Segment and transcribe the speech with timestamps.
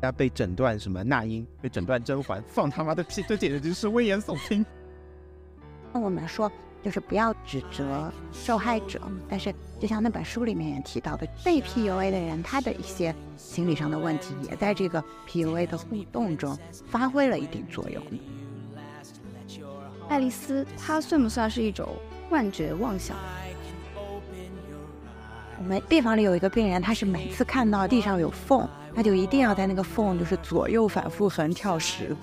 [0.00, 4.64] 要被诊断什么那英，被诊断甄嬛，放他妈的屁，这简直就是危言耸听。
[5.92, 6.50] 那我们说，
[6.82, 16.56] 就是不要指责受害者，但是就像那本书里面也提到的，被 PUA 的人他的一些心理上的问题，也在这个 PUA 的互动中
[16.88, 18.02] 发挥了一定作用。
[20.08, 21.88] 爱丽丝，她算不算是一种
[22.30, 23.16] 幻觉妄想？
[25.58, 28.66] 我们病房里有一个病人，他是每次看到地上有缝，
[28.98, 32.16] 他就一定要在那个缝就是左右反复横跳十。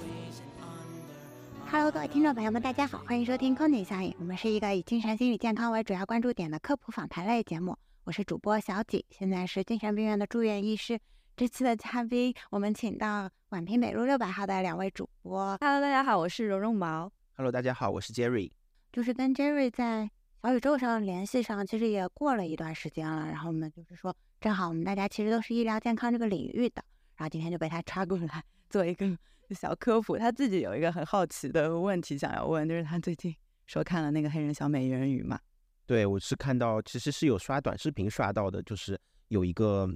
[1.72, 4.14] Hello，各位听众朋友们，大家好，欢迎收听空姐效应。
[4.20, 7.78] 我们是一个以精神心理健康为主要关注点的科普访谈类节目。
[8.04, 11.00] 我是主播小景，现在是精神病院的住院医师。
[11.38, 15.58] 这期的嘉宾，我们请到宛平北路六百号的两位主播。
[15.62, 17.10] Hello，大家好，我是蓉蓉毛。
[17.38, 18.52] Hello，大家好，我是 Jerry。
[18.92, 20.10] 就是跟 Jerry 在。
[20.44, 23.26] 小宇宙上联系上，其实也过了一段时间了。
[23.26, 26.84] 然后我们就是说，正好我们大家其实都是医疗健康这个领域的，
[27.16, 29.18] 然后今天就被他抓过来做一个
[29.60, 30.20] 小科普。
[30.20, 35.40] 他自己有一个很好奇的问题想要问，就是他最近说看了那个黑人小美人鱼嘛？
[35.88, 38.96] 对，我是看到其实是有刷短视频刷到的，就是
[39.30, 39.90] 有一个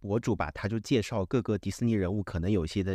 [0.00, 2.94] 博主吧，他就介绍各个迪士尼人物可能有些的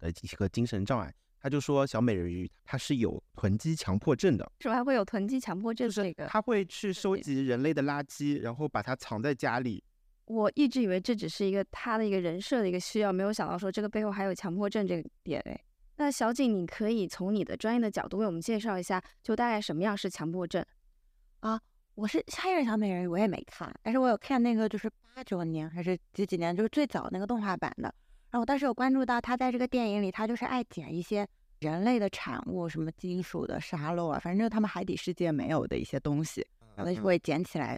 [0.00, 1.14] 呃一个精神障碍。
[1.38, 5.90] 他就说小美人鱼它是有囤积强迫症的，为什么还会有囤积强迫症？
[5.90, 9.84] 这个他会去收集人类的垃圾，然后把它藏在家里。
[10.28, 15.58] 我一直以为这只是一个他的一个人设的一个需要，没有想到说这个背后还有强迫症这个点哎。
[15.96, 20.64] 那小景，你可以从你的专业的角度为我们介绍一下，就大概什么样是强迫症
[21.40, 21.60] 啊？
[21.94, 27.92] 我是黑人小美人鱼，我也没看，但是我有看那个就是八九年还是几几年，就是最早那个动画版的。
[28.30, 31.26] 然后我当时有关注到他在这个电影里，他就是爱捡一些
[31.60, 37.76] 人类的产物，什么金属的沙漏啊，反正就是他们海底世界没有的一些东西，然后就会捡起来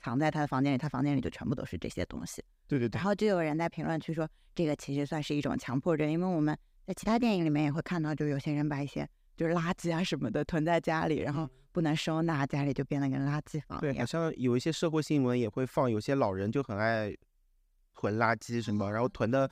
[0.00, 2.42] 藏在他的房间里，他房间里就全部都是这些东西。
[2.66, 2.98] 对对对。
[2.98, 6.56] 然后就有人在评论区说，这个其实算是一种强迫症，因为我们
[6.86, 13.94] 在其他电影里面也会看到，就有些人把一些就是垃圾啊什么的囤在家里，然后不能收纳，家里就变得跟垃圾房一样。
[13.94, 17.14] 对，好像有一些社会新闻也会放，有些老人就很爱
[17.94, 19.50] 囤垃圾什么，然后囤的。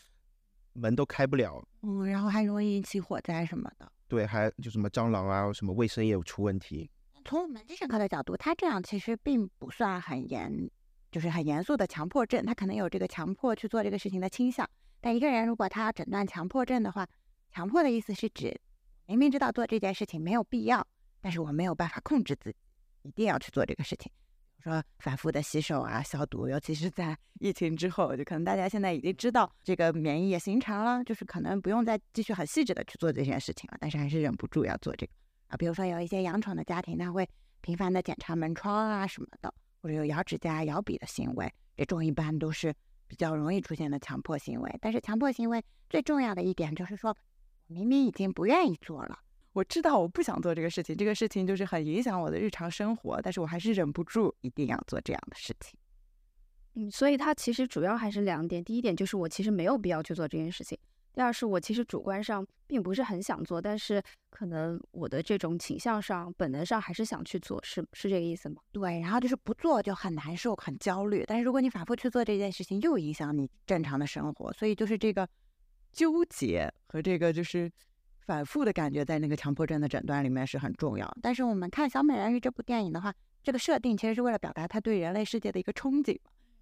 [0.74, 3.92] 门都开不了，嗯，然后还容易引起火灾什么的。
[4.06, 6.88] 对，还就什么蟑螂啊，什么卫生也有出问题。
[7.28, 10.50] 从我们精神科的角度，他这样其实并不算很严，
[11.10, 14.66] 就是很严肃的强迫症，他可能有这个强迫去做这个事情的倾向。
[14.98, 17.06] 但一个人如果他要诊断强迫症的话，
[17.50, 18.58] 强迫的意思是指
[19.04, 20.82] 明明知道做这件事情没有必要，
[21.20, 22.56] 但是我没有办法控制自己，
[23.02, 24.10] 一定要去做这个事情。
[24.56, 35.12] 比如说反复的洗手啊、消毒，尤其是在疫情之后，就可能大家现在已经知道这个免疫也形成了，就是可能不用再继续很细致的去做这件事情了，但是还是忍不住要做这个
[35.48, 35.56] 啊。
[35.56, 37.28] 比如说有一些养宠的家庭，他会
[37.60, 42.72] 频繁的检查门窗啊什么的，或者有咬指甲、咬笔的行为，这种一般都是
[43.06, 44.78] 比较容易出现的强迫行为。
[44.80, 47.16] 但是强迫行为最重要的一点就是说，
[47.66, 49.18] 明明已经不愿意做了。
[49.54, 55.76] 我知道我不想做这个事情，这个事情就是很影响我的日常生活，但是我还是忍不住一定要做这样的事情。
[56.74, 60.78] 嗯，所以它其实主要还是两点，第一点就是我其实没有必要去做这件事情，
[61.12, 68.56] 第二是我其实主观上并不是很想做，但是可能我的这种倾向上、本能上还是想去做，是是这个意思吗？
[68.72, 75.28] 对，然后就是不做就很难受、很焦虑，但是如果你反复去做这件事情，又影响你正常的生活，所以就是这个
[75.92, 77.70] 纠结和这个就是。
[78.28, 81.10] 反复的感觉在那个强迫症的诊断里面是很重要。
[81.22, 83.10] 但是我们看《小美人鱼》这部电影的话，
[83.42, 86.14] 这个设定其实是为了表达他对人类世界的一个憧憬。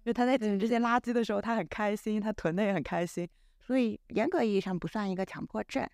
[0.05, 3.27] 就他在捡这些垃圾的时候，他很开心，他囤的也很开心。
[3.67, 5.85] 所以严格意义上不算一个强迫症。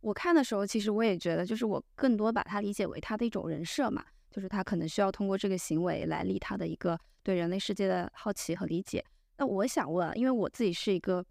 [0.00, 9.04] 我看的时候，其实我也觉得，就是我更多把它理解为他的一种人设嘛，就是他可能需要通过这个行为来立他的一个对人类世界的好奇和理解。
[9.36, 11.24] 那我想问，因为我自己是一个。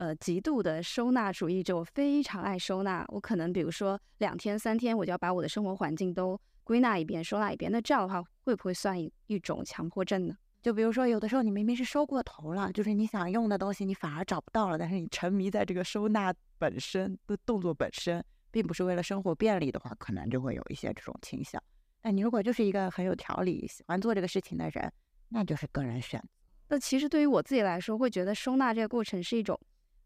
[0.00, 3.04] 呃，极度的收纳主义者，我非常爱收纳。
[3.08, 7.70] 我可能比如说两天三天，我就要把我的生活环境都归纳一遍、收纳一遍。
[7.70, 10.34] 那这样的话，会不会算一一种强迫症呢？
[10.62, 21.62] 就比如说，有的时候你明明是收过头了，就是你想用的东西，你反而找不到了，但是你沉迷在这个收纳本身的动作本身，并不是为了生活便利的话，可能就会有一些这种倾向。
[22.02, 24.92] 那你如果就是一个很有条理、喜欢做这个事情的人，
[25.28, 26.22] 那就是个人选。
[26.68, 29.58] 那其实对于我自己来说，会觉得收纳这个过程是一种。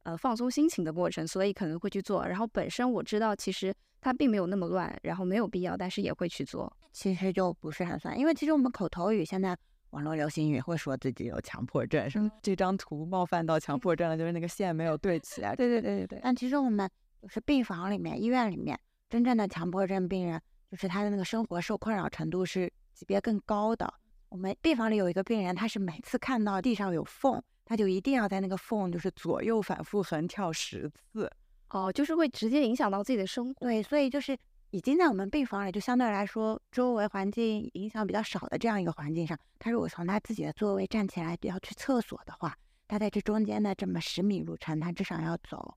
[0.05, 2.27] 呃，放松心情的过程，所以可能会去做。
[2.27, 6.71] 然后本身我知道，其实它并没有那么乱，然后没有必要，但是也会去做。
[6.93, 9.57] 其实就不是很算，因为其实我们口头语现在
[9.95, 15.55] 网络流行语会说自己有强迫症，什么这张图冒犯到强迫症了，就是那个线没有对齐啊。
[15.55, 16.21] 对对对对对。
[16.21, 16.91] 但其实我们
[17.23, 18.77] 就是病房里面、医院里面
[19.09, 23.89] 真正的强迫症病人，就是他的那个生活受困扰程度是级别更高的。
[24.31, 27.41] 我们病房里有一个病人，他是每次看到地上有缝。
[27.65, 31.31] 他就一定要在那个缝就是左右反复横跳十次。
[31.71, 33.67] 哦，就是会直接影响到自己的生活。
[33.67, 34.37] 对，所以就是
[34.75, 45.77] 已经在我们病房里，就相对来说周围环境影响比较少的这样一个环境上，他如果从他自己的座位站起来要去厕所的话，他在这中间的这么十米路程，他至少要走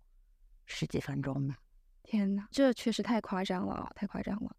[0.65, 1.57] 十几分钟吧。
[2.01, 4.55] 天呐，这确实太夸张了，太夸张了。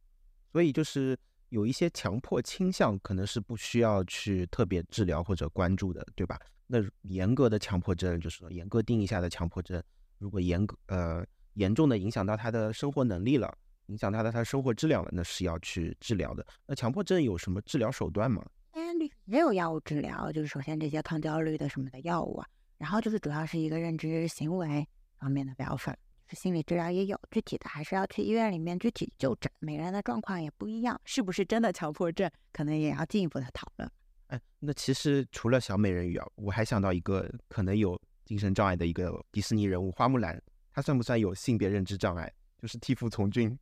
[0.52, 1.18] 所以就是
[1.48, 6.38] 有一些强迫倾向，可能是不需要去特别治疗或者关注的，对吧？
[6.68, 9.82] 那严格的强迫症，就是说严格定义下的强迫症，
[10.18, 13.52] 如果严格呃严重的影响到他的生活能力了，
[13.88, 16.46] 影响他的他生活质量了，那是要去治疗的。
[16.66, 18.44] 那强迫症有什么治疗手段吗？
[18.72, 18.84] 嗯，
[19.24, 22.46] 也有药物治疗，就是首先这些抗焦虑的什么的药物啊，
[22.78, 24.86] 然后就是主要是一个认知行为
[25.18, 25.96] 方面的疗法。
[26.30, 33.90] 是心理治疗也有，具体的还是要去医院里面具体就诊，每个人的状况也不一样，是不是真的强迫症，可能也要进一步的讨论。
[34.26, 40.38] 哎，那其实除了小美人鱼啊，我还想到一个可能有精神障碍的一个迪士尼人物花木兰，
[40.70, 42.30] 她算不算有性别认知障碍？
[42.58, 43.58] 就是替父从军。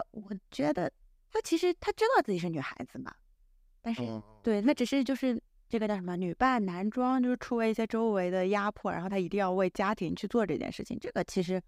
[0.00, 0.90] 她，我觉得
[1.30, 3.14] 她其实她知道自己是女孩子嘛，
[3.82, 4.02] 但是
[4.42, 11.60] 对，那只是就是这个叫什么女扮男装，就是出了一些周围的压迫，然后她一定要为家庭去做这件事情，这个其实。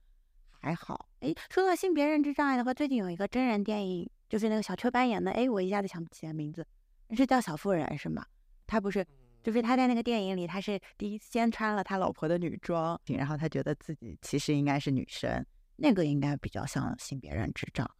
[0.64, 6.64] 还好，哎，说到性别认知障碍的话，最近有一个真人电影，就是那个小雀斑演的，哎，我一下子想不起来名字，
[7.17, 8.25] 是叫小妇人是吗？
[8.64, 9.05] 他不是，
[9.43, 15.44] 就是他在那个电影里，他是第一先穿了他老婆的女装，然后他觉得自己其实应该是女生，
[15.75, 17.94] 那个应该比较像性别认知障碍。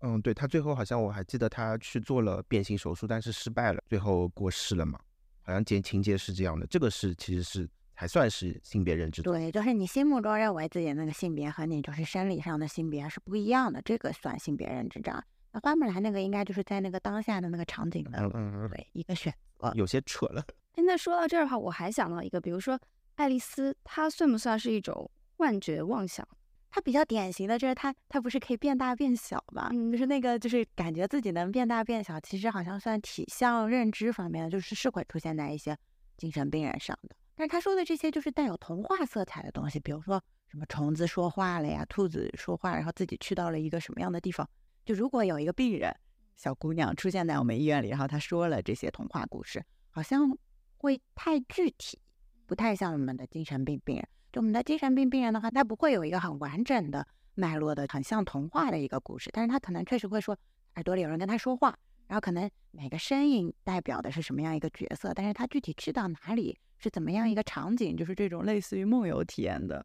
[0.00, 4.98] 嗯，对他最后好像我还记得他去做了变性手术，但是失败了，最后过世了嘛，
[5.42, 7.68] 好像情情节是这样的，这个是其实是。
[7.98, 9.22] 还算是性别认知。
[9.22, 15.24] 对，就是你心目中认为自己的那个性别和你就是生理上的性别是不一样的，这个算性别认知障碍。
[15.50, 20.44] 那花木兰那个应该就是在那个当下的那个场景的，嗯嗯对一个选择，有些扯了。
[20.74, 22.78] 现在说到这儿的话，我还想到一个，比如说
[23.14, 26.28] 爱丽丝，她算不算是一种幻觉妄想？
[26.76, 29.70] 她比较典型的就是它，它不是可以变大变小嘛？
[29.72, 35.74] 嗯，就是那个就是感觉自己能变大变小，其实好像算体相认知方面的，就是是会出现在一些
[36.18, 37.16] 精神病人上的。
[37.34, 44.46] 但是他说的这些就是带有童话色彩的东西，比如说什么虫子说话了呀，兔子说话，然后自己去到了一个什么样的地方。
[44.84, 45.90] 就如果有一个病人
[46.34, 50.36] 小姑娘出现在我们医院里，然后她说了这些童话故事，好像
[50.76, 51.98] 会太具体，
[52.44, 54.06] 不太像我们的精神病病人。
[54.36, 60.36] 就我们的精神病病人的话，他不会有一个很完整的脉络的，很像童话的一个故事，但是他可能确实会说
[60.74, 61.74] 耳朵里有人跟他说话，
[62.06, 66.58] 然后可能每个声音代表的是什么样一个角色，但是他具体去到哪里。
[66.78, 67.96] 是怎么样一个场景？
[67.96, 69.82] 就是这种类似于梦游体验的，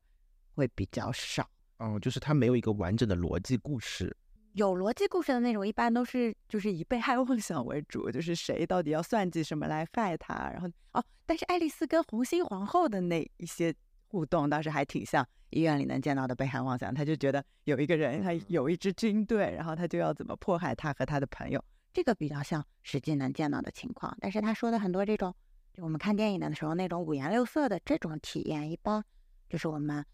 [0.56, 1.50] 会比较少。
[1.78, 4.14] 嗯，就是他没有一个完整的逻辑故事。
[4.52, 10.34] 有逻辑故事的那种，一般都是就是以被害妄想为主，就是谁到底要算计什么来害他。
[10.52, 13.74] 然后哦，但是爱丽丝跟红心皇后的那一些
[14.12, 16.94] 互动，倒是还挺像医院里能见到的被害妄想。
[16.94, 21.64] 他就觉得有一个人，他有一支军队，然后他就要怎么迫害他和他的朋友，
[21.94, 24.14] 这个比较像实际能见到的情况。
[24.20, 25.34] 但是他说的很多这种。
[25.74, 29.02] 就我们看电影的时候，那种五颜六色的这种体验，一般
[29.48, 30.06] 就是我们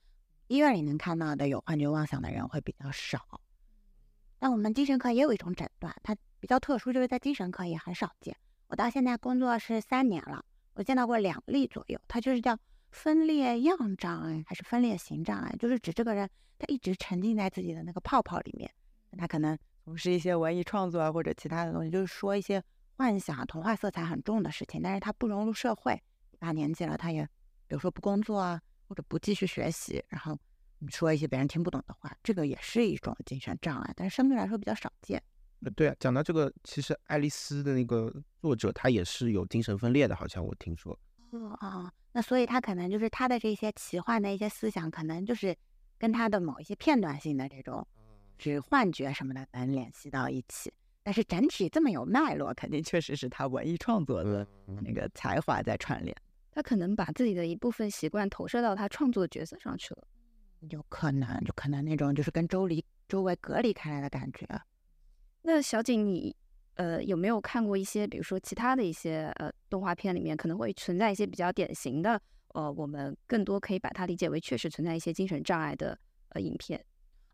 [0.50, 3.42] 医院里能看到的有幻觉妄想的人会比较少。
[4.38, 8.38] 但我们精神科也有一种诊断，它比较特殊，就是在精神科也很少见。
[8.68, 10.46] 我到现在工作是三年了，
[10.76, 12.00] 我见到过两例左右。
[12.08, 12.56] 它就是叫
[12.92, 18.70] 分裂样障碍还是分裂型障碍，就是指这个人他一直沉浸在自己的那个泡泡里面，
[19.18, 22.64] 他可能从事一些文艺创作啊或者其他的东西，就是说一些。
[23.00, 26.02] 幻想、童话色彩很重的事情，但是他不融入社会，
[26.40, 27.24] 大年纪了，他也，
[27.68, 30.36] 比如说不工作啊，或者不继续学习，然后
[30.80, 35.22] 你说一些别人听不懂的话，这个也是一种精神障碍，但是相对来说比较少见。
[35.64, 40.98] 呃，对啊，讲到这个，其实爱丽丝的那个作者他也是有精神分裂的，好像我听说。
[41.32, 45.56] 哦哦，那所以他可能就是他的这些奇幻的一些思想，可能就是
[45.98, 47.86] 跟他的某一些片段性的这种，
[48.38, 50.72] 是幻觉什么的能联系到一起。
[51.04, 54.46] 但是整体这么有脉络，肯定确实是他文艺创作的
[54.82, 56.16] 那个才华在串联。
[56.52, 60.04] 他可能把自己的一部分习惯投射到他创作角色上去了，
[60.70, 64.46] 有可能，就可能那种就是跟周离周围隔离开来的感觉。
[65.44, 66.36] 那小景，你
[66.78, 72.20] 呃有没有看过一些，比如说其他的一些呃动画片里面可能会存在一些比较典型的，
[72.54, 75.98] 呃，我们更多可以把它理解为确实存在一些精神障碍的
[76.30, 76.84] 呃影片？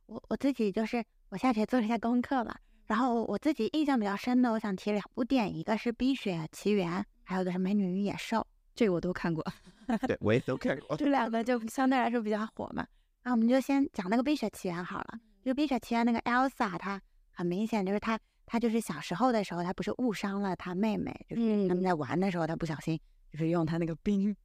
[0.07, 2.55] 我我自己就是我下学做了一下功课嘛。
[2.85, 8.37] 然后我自己印象比较深的，我想提两部电影，一个是《冰雪奇缘》，还有一个是《美女与野兽》，
[8.75, 9.41] 这个我都看过。
[10.05, 10.97] 对，我也都看过。
[10.97, 12.85] 这两个就相对来说比较火嘛。
[13.23, 15.19] 那我们就先讲那个《冰雪奇缘》好了。
[15.41, 22.99] 就《冰雪奇缘》那个 Elsa，她很明显就是她，她就是小时候的时候，他不是误伤了他妹妹，就是他们在玩的时候，他不小心
[23.31, 24.35] 就是用他那个冰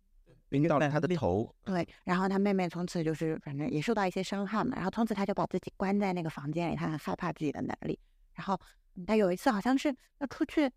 [0.49, 1.55] 冰到了他的头。
[1.64, 7.99] 对，然后他妹妹从此就是反正也受到一些伤害嘛，然后从此他就把自己关在那个房间里，他很害怕自己的能力。
[8.33, 8.59] 然后
[9.07, 10.71] 他有一次好像是要出去，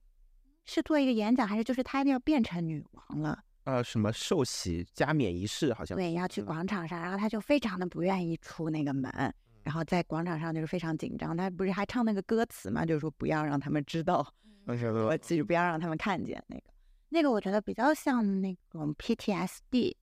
[0.66, 3.44] 是做一个演讲，还是就是他要变成女王了？
[3.64, 11.36] 呃，什么受洗加冕仪式好像对，要去广场上，然后他就非常的不愿意出那个门，然后在广场上就是非常紧张。
[11.36, 14.26] 他不是还唱那个歌词嘛，就是说不要让他们知道，
[14.66, 16.64] 我记住不要让他们看见那个。
[17.10, 19.96] 那个我觉得比较像那种 PTSD，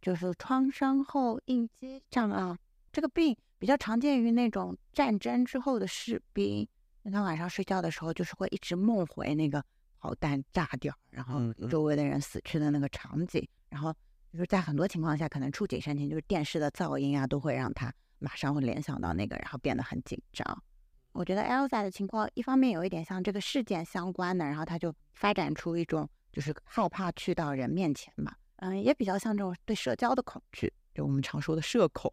[0.00, 2.58] 就是创伤后应激障碍。
[2.92, 6.66] 这个病比较常见于那种战争之后的士兵，
[7.02, 9.64] 那他晚上睡觉的时候就是会一直梦回那个。
[10.00, 13.92] 炮弹炸掉，然后周围的人死去的那个场景，然后
[14.32, 20.62] 就是在很多情况下，可能触景生情，就是电视的噪音啊，都会让他马上会联想到那个，然后变得很紧张。
[21.12, 32.10] 我觉得 Elsa 的情况，一方面有一点像这个事件相关的，然后他就发展出一种就是害怕去到人面前嘛，嗯，也比较像这种对社交的恐惧，就我们常说的社恐，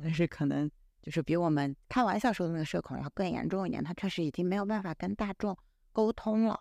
[0.00, 0.70] 但是可能
[1.02, 5.56] 就是比我们开玩笑说的那个社恐要更严重一点，他确实已经没有办法跟大众
[5.92, 6.58] 沟通了。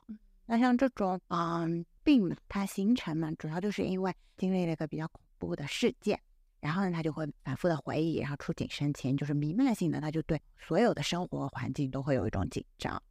[0.48, 6.20] 那像这种嗯病，它形成嘛，主要就是因为经历了一个比较恐怖的事件，
[6.60, 13.02] 然后呢，他就会反复的回忆，然后触景生情，就是弥漫性的，他就对所有的生活环境都会有一种紧张。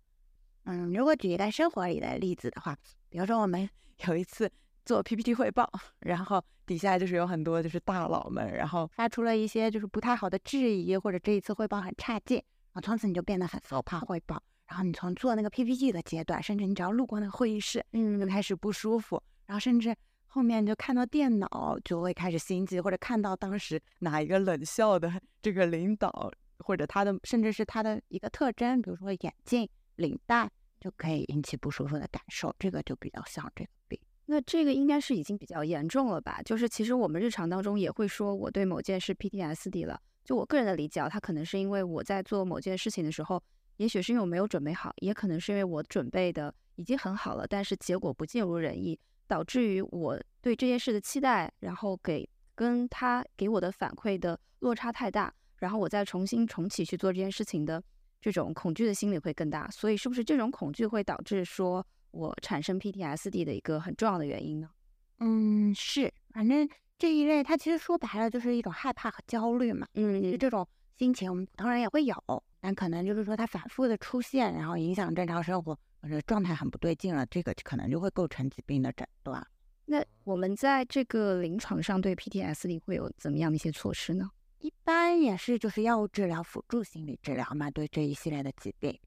[0.65, 2.77] 嗯，如果举一个生活里的例子的话，
[3.09, 3.69] 比如说我们
[4.09, 4.51] 有一次
[4.85, 14.43] 做 PPT 汇报，然后底下就是有很多就是大佬们，然后发出了一些就是不太好的质疑，或者这一次汇报很差劲，啊，从此你就变得很害怕汇报。
[14.67, 19.23] 然后你从做那个 PPT 的阶段，甚至你只要路过那个会议室，嗯，就开始不舒服。
[19.47, 19.95] 然后甚至
[20.37, 30.47] 后面就看到电脑就会开始心悸，或者看到当时哪一个冷笑的这个领导，或者他的甚至是他的一个特征，比如说眼镜、领带，
[30.79, 32.55] 就可以引起不舒服的感受。
[32.59, 33.99] 这个就比较像这个病。
[34.27, 36.43] 那这个应该是已经比较严重了吧？
[36.45, 39.99] 就是其实我们日常当中也会说我对某件事 PTSD 了。
[40.23, 43.43] 就我个人的理解，它可能是因为我在做某件事情的时候。
[43.79, 57.83] 也许是因为我没有准备好，也可能是因为我准备的已经很好了，但是结果不尽如人意，导致于我对这件事的期待，然后给跟他给我的反馈的落差太大，然后我再重新重启去做这件事情的
[58.21, 59.69] 这种恐惧的心理会更大。
[59.71, 64.71] 所以，是不是这种恐惧会导致说我产生 PTSD 的一个很重要的原因呢？
[65.19, 66.69] 嗯，是，反正
[66.99, 69.87] 这一类它其实说白了就是一种害怕和焦虑嘛。
[69.95, 70.67] 嗯，就这种
[70.97, 72.15] 心情，我们普通人也会有。
[72.61, 79.47] 但可能就是说，它反复的出现，然后影响正常生活，或者状态很不对劲了，这个可能就会构成疾病的诊断。
[79.85, 84.29] 那我们在这个临床上对 PTSD 会有怎么样的一些措施呢？
[84.59, 88.99] 一般也是就是药物治疗辅助心理治疗嘛，对这一系列的疾病，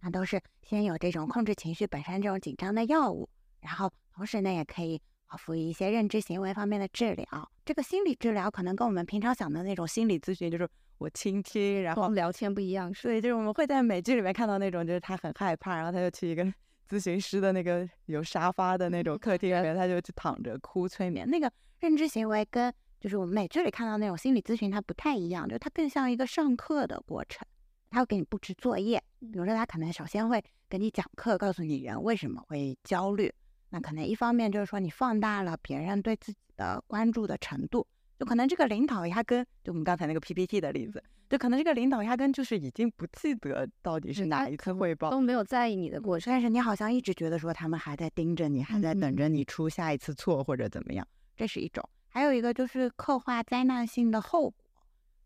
[0.00, 3.26] 那都是先有这种控制情绪本身这种紧张的药物，
[3.60, 7.50] 然后同时呢也可以啊辅以一些认知行为方面的治疗。
[7.64, 10.68] 这个心理治疗可能跟我们平常想的那种心理咨询就是。
[10.98, 16.44] 我倾听，然后聊天不一样，对，就是我们会在美剧里面看到那种，就是他很害怕，然后他就去一个
[16.88, 21.28] 咨询师的那个有沙发的那种 客厅里面，他就去躺着哭催眠。
[21.28, 21.50] 那个
[21.80, 27.46] 认知行为跟就是我们美剧里看到那种心理咨询，它不太一样，就它更像一个上课的过程，
[27.90, 33.32] 他会给你布置作业，比如说他可能首先会给你讲课，告诉你人为什么会焦虑，
[33.68, 37.86] 那可能一方面就是说你放大了别人对自己的关注的程度。
[38.18, 51.06] 就可能这个领导压根，就我们刚才那个 PPT 的例子，就可能这个领导压根就是已经不记得到底是哪一次汇报，都没有在意你的过程，但是你好像一直觉得说他们还在盯着你，还在等着你出下一次错或者怎么样，
[51.36, 51.86] 这是一种。
[52.08, 54.54] 还有一个就是刻画灾难性的后果，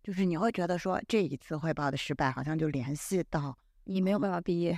[0.03, 4.77] 就是你会觉得说这一次汇报的失败好像就联系到你没有办法毕业，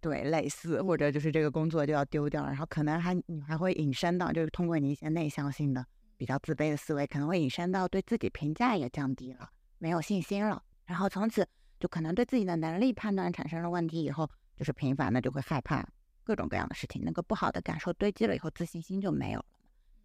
[0.00, 5.86] 对，类似或者就是这个工作就要丢掉了，然后可能还你还会引申到就是通过你一些内向性的。
[6.18, 9.48] 比较自卑的思维可能会引申到对自己评价也降低了，
[9.78, 11.48] 没有信心了，然后从此
[11.78, 15.88] 就可能对自己的能力判断产生了问题，以后就是频繁的就会害怕
[16.24, 19.46] 各种各样的事情，那个不好的感受堆积了以后，自信心就没有了。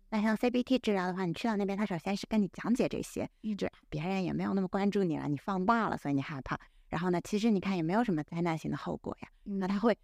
[0.09, 6.59] 那像 CBT 治疗的话，你去到那边，他首先是跟你讲解这些，一直别人也没有那么关注你了，你放大了，所以你害怕。
[6.89, 9.97] 然后呢，其实你看也没有什么灾难性的后果呀，那他会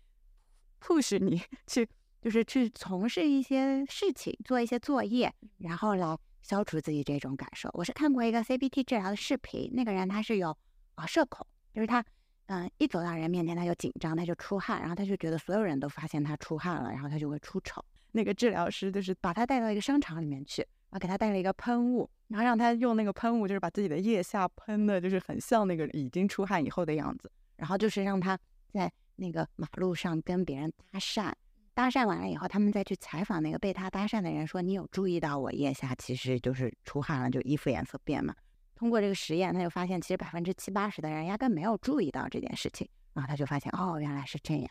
[0.81, 1.87] push 你 去。
[2.21, 7.69] 就是去从事一些事情，做一些作业，然后来消除自己这种感受。
[7.73, 10.55] 我是看过一个 CBT 治疗的视频，那个人他是有
[10.95, 12.03] 啊社恐，就是他
[12.47, 17.83] 嗯一走到人面前他就紧张，他就出汗，然后他就觉得所有人都发现他出汗了，然后他就会出丑。
[18.11, 28.37] 那个治疗师就是把他带到一个商场里面去，然后给他带了一个喷雾，然后让他用那个喷雾，就是把自己的腋下喷的，就是很像那个已经出汗以后的样子，然后就是让他
[28.73, 31.31] 在那个马路上跟别人搭讪。
[31.79, 38.35] 搭讪完了以后，他们再去采访那个被他搭讪的人，说你有注意到我腋下其实就是出汗了，就衣服颜色变嘛？
[38.75, 44.69] 通过这个实验，他就发现其实百分之七八十的人压根没有注意到这件事情，然后他就发现哦，原来是这样。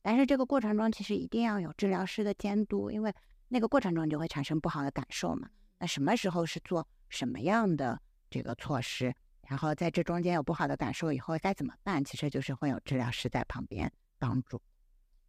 [0.00, 3.12] 但是这个过程中其实一定要有治疗师的监督，因为
[3.48, 5.46] 那个过程中你就会产生不好的感受嘛。
[5.78, 8.00] 那什么时候是做什么样的
[8.30, 9.14] 这个措施？
[9.46, 12.02] 然后在这中间有不好的感受以后该怎么办？
[12.02, 14.58] 其实就是会有治疗师在旁边帮助。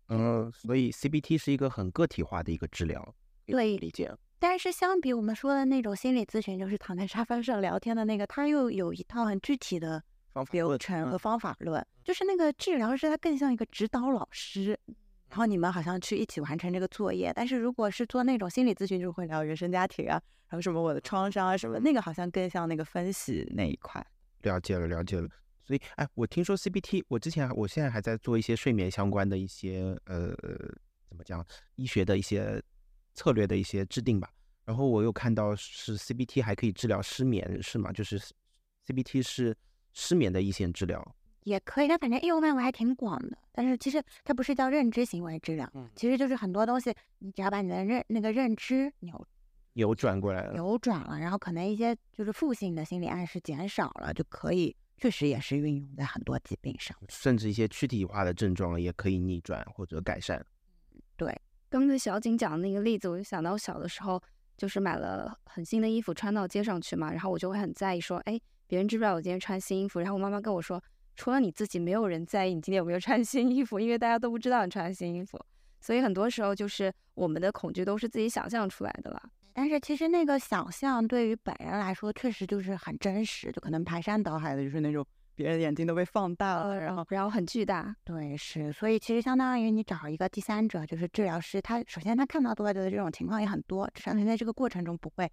[0.09, 4.13] 嗯，所以 CBT 是一个很个体化的一个治疗，对，理解。
[4.37, 10.03] 但是相比我们说的那种心理咨询，就是躺在沙发上聊天的那个，他又有一套很具体的
[10.51, 11.83] 流程和方法论。
[12.03, 14.77] 就是那个治疗师，他更像一个指导老师，
[15.29, 17.31] 然后你们好像去一起完成这个作业。
[17.33, 24.05] 但是如果是做那种心理咨询，就会聊原生家庭啊，还有什么我的创伤啊什么，那个好像更像那个分析那一块。
[24.41, 25.27] 了解了，了解了。
[25.65, 30.29] 所以，哎，我听说 CBT，我之前我现在还在做一些睡眠相关的一些呃，
[31.09, 31.45] 怎么讲，
[31.75, 32.61] 医学的一些
[33.13, 34.29] 策略的一些制定吧。
[34.63, 37.91] 然后我又看到是 CBT 还可以治疗失眠，是吗？
[37.91, 38.19] 就是
[38.87, 39.55] CBT 是
[39.93, 41.87] 失眠的一线治疗，也可以。
[41.87, 43.37] 它反正应用范围还挺广的。
[43.51, 49.27] 但是其实它不是叫认知行为治疗，其实就是很多东西，你只要把你的认那个认知扭
[49.73, 54.75] 扭转过来了，扭转了，然后可能一些就是负性的心理暗示减少了，就可以。
[54.97, 60.43] 确实也是运用在很多疾病上，甚至一些躯体化的症状也可以逆转或者改善。
[61.17, 61.33] 对，
[61.69, 64.21] 刚才小景讲的那个例子，我就想到我小的时候，
[64.57, 69.99] 就是买了很新的衣服穿到街上去嘛，然后我就会很在意说，哎，别人知不知道我今天穿新衣服？
[69.99, 70.81] 然后我妈妈跟我说，
[71.15, 75.39] 除了你自己，没有人在意你今天有没有穿新衣服，因为大家都不知道你穿新衣服。
[75.81, 79.21] 所以很多时候就是我们的恐惧都是自己想象出来的啦。
[79.57, 87.95] 但是其实那个想象对于本人来说，确实就是很真实，就可能排山倒海的，就是那种别人眼睛都被放大了，然后然后很巨大。
[88.03, 95.31] 对，是，所以其实相当于你找一个第三者，就是治疗师，他首先他看到多的这种情况也很多，至少他在这个过程中不会，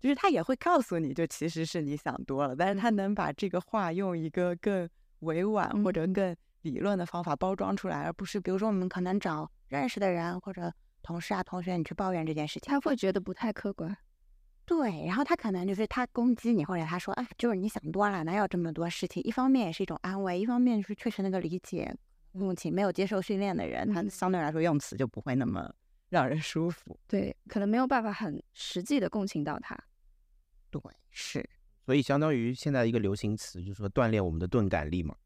[0.00, 4.88] 就是他也会告诉你就其实是你想多了，但是他能把这个话用一个更
[5.20, 10.72] 委婉或者更理论的方法包装出来，而不是比如说我们可能找认识的人或者。
[11.02, 13.96] 同事啊，同学，你去抱怨这件事情，他会觉得不太客观。
[14.64, 19.22] 对，然后他可能就是他攻击你，或者他说啊，就是你想多了，哪有这么多事情？
[19.24, 21.92] 一方面也是一种安慰，一方面就是确实能够理解
[22.32, 25.68] 共情没有接受训练的人，他相对来说用词就不会那么
[26.08, 26.96] 让人舒服。
[27.08, 29.76] 对，可能没有办法很实际的共情到他。
[30.70, 31.48] 对，是。
[31.84, 35.16] 所以相当于现在一个流行词，就是说锻炼我们的钝感力嘛。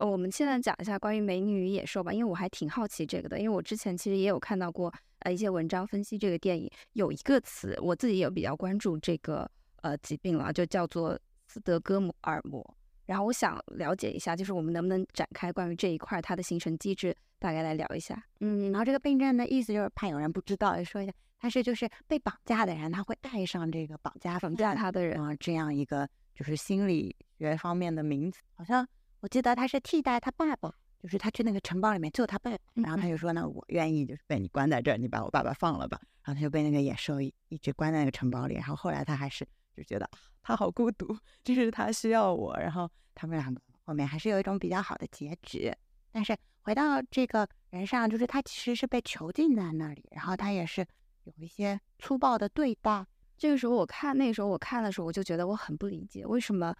[0.00, 9.50] 那我们现在讲一下关于《美女与野兽》吧，因为我还挺好奇这个的，因为我之前其实也有看到过呃一些文章分析这个电影，有一个词我自己也比较关注这个
[9.82, 12.64] 呃疾病了，就叫做斯德哥尔摩。
[13.06, 18.22] 然后我想了解一下，就是我们能不能展开关于这一块它的形成机制，大概来聊一下。
[18.38, 28.86] 嗯，然后这个病症的意思就是怕有人不知道，说一下，它是就是被绑架的人他会爱上这个绑架绑架他的人啊，这样一个就是心理学方面的名词，好像。
[29.20, 36.00] 我记得他是替代他爸爸，就是他去那个城堡里面救他爸爸，然后他就说呢，我愿意就是被你关在这儿，你把我爸爸放了吧。
[36.22, 38.54] 然后他就被那个野兽一直关在那个城堡里。
[38.54, 40.08] 然后后来他还是就觉得
[40.42, 42.56] 他好孤独，就是他需要我。
[42.58, 45.72] 然后他们两个后面还是有一种比较好的结局。
[46.12, 50.86] 但是回到这个人上，就是他其实是被囚禁在那里，然后他也是
[51.24, 53.04] 有一些粗暴的对待。
[53.36, 56.72] 这个时候我看那个时候我看的时候，我就觉得我很不理解为什么。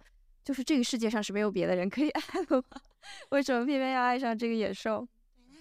[0.49, 2.81] 就是这个世界上是没有别的人可以爱的吗？
[3.29, 5.07] 为什么偏偏要爱上这个野兽？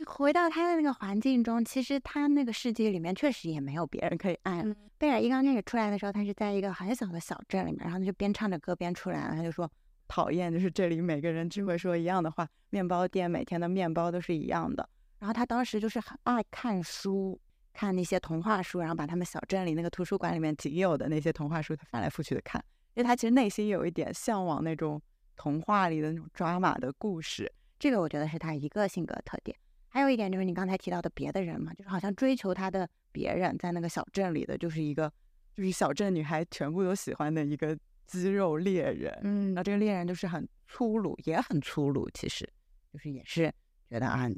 [0.07, 4.75] 回到他的那个环境中，其实他那个世界里面确实也没有别人可以爱了。
[4.97, 9.35] 贝尔一刚开始出来的时候，他是在一个很小的小镇里面，然后他就边唱着歌边出来了。
[9.37, 9.71] 他就说
[10.09, 14.89] 讨厌，就是这里每个人只会说一样的话，面包店每天的面包都是一样的。
[15.19, 17.39] 然后他当时就是很爱看书，
[17.75, 22.65] 看那些童话书，然后把他们小镇里那个图书馆里面仅有的那些童话书，他翻来覆去的看。
[22.99, 25.01] 因为他其实内心有一点向往那种
[25.37, 29.57] 童话里的那种抓马的故事，这个我觉得是他一个性格特点。
[29.87, 35.09] 还有一点就是你刚才提到的别的人嘛，就是好像追求他的别人在那个小镇里的就是一个，
[35.55, 39.17] 就是小镇女孩全部都喜欢的一个肌肉猎人。
[39.23, 42.53] 嗯，那这个猎人就是很粗鲁，也很粗鲁，其实
[42.93, 43.49] 就是也是
[43.89, 44.29] 觉得啊，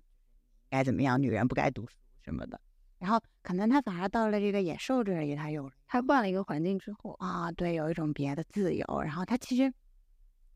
[0.68, 2.60] 该怎么样，女人不该读书什么的。
[3.00, 9.02] 然后可能他反而到了这个野兽这里，他有他换了一个环境之后啊，对，有一种别的自由。
[9.02, 9.72] 然后他其实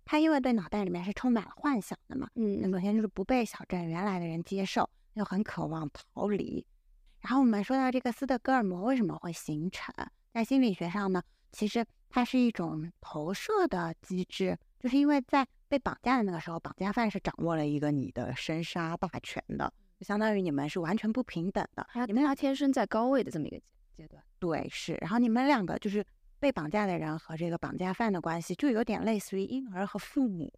[0.04, 6.64] 他因为对脑袋里面是充满了幻想的嘛，嗯，那首先就是不被小镇原来的人接受，又很渴望逃离。
[7.20, 9.94] 然后我们说到这个斯德哥尔摩为什么会形成，
[10.30, 19.72] 在心理学上呢，其实它是一种投射的机制，就是因为在被绑架的那个时候，绑架犯是掌握了一个你的生杀大权的。
[20.04, 21.86] 就相当于你们是完全不平等的。
[22.06, 23.58] 你们俩天生在高位的这么一个
[23.96, 24.92] 阶段，对，是。
[25.00, 26.04] 然后你们两个就是
[26.38, 30.52] 被绑架的人和这个绑架犯的关系，就有点类似于婴儿和父母。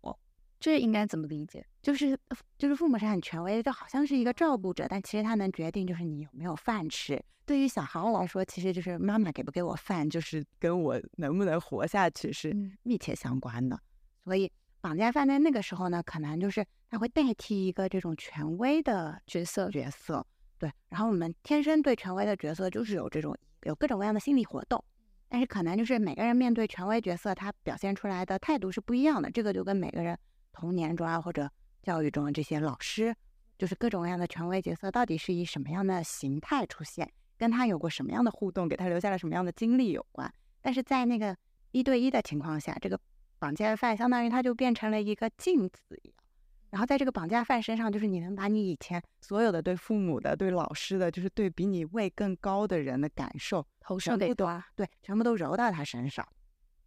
[0.59, 1.65] 这应该怎么理解？
[1.81, 2.19] 就是
[2.59, 7.23] 就是父母是很权威的，就好像是一个照顾者，但其实他能决定就是你有没有饭吃。
[7.45, 13.79] 对于小孩来说，其实就是妈妈给不给我饭，就是跟我能不能活下去是密切相关的。
[14.25, 20.27] 所以绑架犯在那个时候呢，可能就是他会代替一个这种权威的角色角色。
[20.59, 24.83] 对，然后我们天生对权威的角色就是有这种有各种各样的心理活动，
[25.29, 29.31] 但是可能就是每个人面对权威角色，他表现出来的态度是不一样的。
[29.31, 30.19] 这个就跟每个人。
[30.59, 31.51] 童年中啊，或者
[31.83, 33.15] 教育中这些老师，
[33.59, 40.33] 就是各种各样的权威角色，到底是以什么样的形态出现，跟他有过什么样的互动，给他留下了什么样的经历有关。
[40.63, 41.37] 但是在那个
[41.73, 42.99] 一对一的情况下，这个
[43.39, 46.17] 绑架犯相当于他就变成了一个镜子一样，
[46.71, 56.27] 然后在这个绑架犯身上，就是你能把你以前所有的对父母的、对老师的，就是对比你位更高的人的感受投射给他，对，全部都揉到他身上，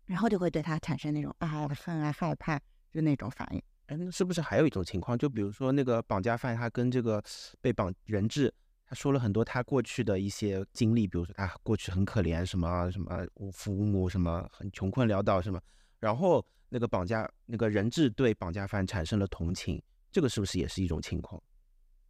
[0.06, 2.60] 然后就会对他产生那种爱、恨啊、害怕。
[2.92, 5.15] 就那种反应，哎，那是不是还有一种情况？
[5.15, 7.24] 就比如说那个绑架犯，他跟这个
[7.62, 8.52] 被绑人质，
[8.88, 15.62] 他说了很多他过去的一些经历，比如说他过去很可怜，什么什么无父无母，什么很穷困潦倒，什么。
[16.00, 21.42] 然后那个绑架那个人质对绑架犯产生了同情，这个是不是也是一种情况？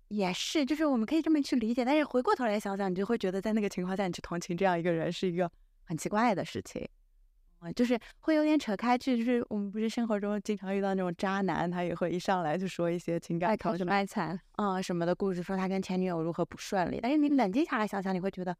[0.09, 1.85] 也是，就是我们可以这么去理解。
[1.85, 5.49] 但是回过头来想想，你就会觉得在那个情况下，你去同情这样一个人是一个
[5.83, 6.87] 很奇怪的事情。
[7.59, 16.99] 啊，就是会有点扯开去，就是我们不是生活中经常遇到那种渣男，他也会一上来就说一些情感爱考什么爱惨啊什么的故事，说他跟前女友如何不顺利。
[17.01, 18.55] 但是你冷静下来想想，你会觉得，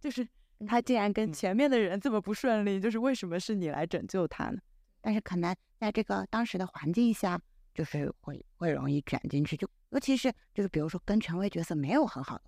[0.00, 0.26] 就是
[0.66, 4.58] 他竟然跟前面的人这么不顺利，就是为什么是你来拯救他呢？
[5.00, 7.40] 但是可能在这个当时的环境下，
[7.74, 12.44] 就是会会容易卷进去，就尤其是就是比如说跟权威角色没有很好的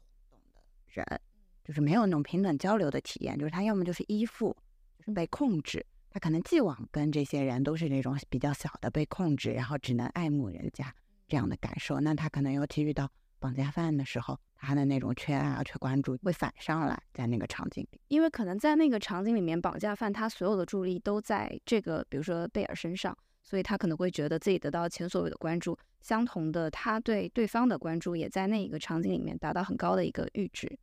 [0.86, 1.20] 人，
[1.64, 4.56] 就是没有那种平等交流的体验，就是他要么就是依附。
[4.98, 10.94] 就是被控制，他可能既往跟这些人都是那种比较小的被控制，然后只能爱慕人家
[11.26, 11.98] 这样的感受。
[12.00, 13.10] 那他可能尤其遇到
[13.40, 25.76] 绑架犯的时候，他的那种缺爱啊、缺关注会反上来，在那个场景里，因为可能在那个场景里面，绑架犯他所有的注意力都在这个，比如说贝尔身上，所以他可能会觉得自己得到前所未有的关注。
[26.00, 30.78] 相同的，他对对方的关注也在那一个场景里面达到很高的一个阈值。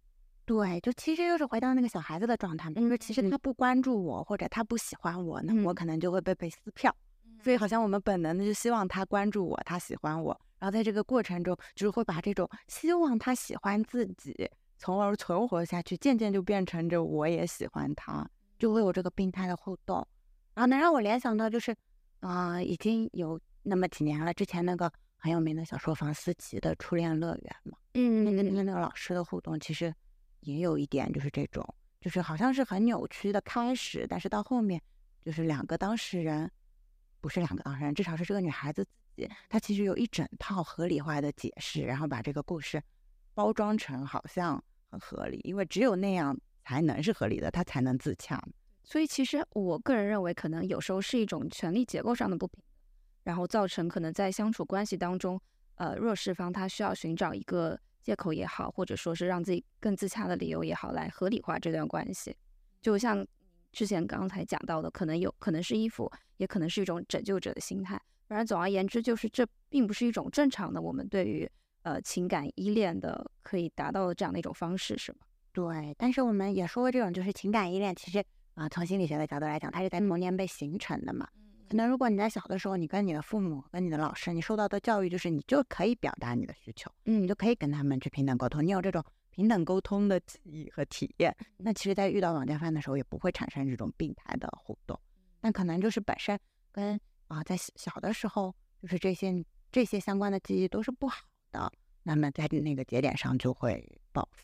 [0.45, 6.95] 对，就其实又是回到那个小孩子的状态嘛，因为其实他不关注我，或者他不喜欢我，那我可能就会被被撕票。
[7.43, 20.05] 所以好像我们本能的就希望他关注我，他喜欢我，然后在这个过程中，就是会把这种希望他喜欢自己，从而存活下去，渐渐就变成着我也喜欢他，就会有这个病态的互动。
[20.53, 21.75] 然后能让我联想到就是，
[22.21, 29.93] 啊，已经有那么几年了，之前那个很有名的小说房思琪的初恋乐园嘛，嗯，那个那个那个老师的互动其实。
[30.41, 31.67] 也有一点就是这种，
[31.99, 34.81] 就是好像是很扭曲的开始，但是到后面
[35.19, 36.49] 就是两个当事人，
[37.19, 42.81] 不是两个当事人，至少是这个女孩子自己，她其实有一整套合理化的解释，然后把这个故事
[43.33, 48.41] 包装成好像很合理，因为只有那样才能是合理的，他才能自洽。
[48.83, 52.63] 所以其实我个人认为，可能有时候是一种权力结构上的不平，
[53.23, 55.41] 然后造成可能在相处关系当中，
[55.75, 57.79] 呃，弱势方他需要寻找一个。
[57.99, 62.33] 借口也好，或者说是让自己更自洽的理由也好，来合理化这段关系。
[62.79, 63.27] 就像
[63.73, 68.01] 之前刚才讲到的，可能有可能是依附，也可能是一种拯救者的心态。
[68.27, 71.49] 反正总而言之，就是这并不是一种正常的我们对于
[71.83, 75.19] 呃情感依恋的可以达到的这样的一种方式，是吗？
[75.53, 75.95] 对。
[75.97, 78.23] 但是我们也说过，这种就是情感依恋，其实
[78.55, 81.27] 啊，从心理学的角度来讲，它是在童年被形成的嘛。
[81.69, 94.97] 可能如果你在小的时候，你跟你的父母、跟你的老师，你受到的教育就是你就可以表达你的需求，嗯，你就可以跟他们去平等沟通，你有这种平等沟通的记忆和体验，那其实，在遇到绑架犯的时候，也不会产生这种病态的互动。
[95.41, 96.39] 但可能就是本身
[96.71, 101.71] 跟啊，在小的时候，就是这些这些相关的记忆都是不好的，
[102.03, 104.43] 那么在那个节点上就会爆发。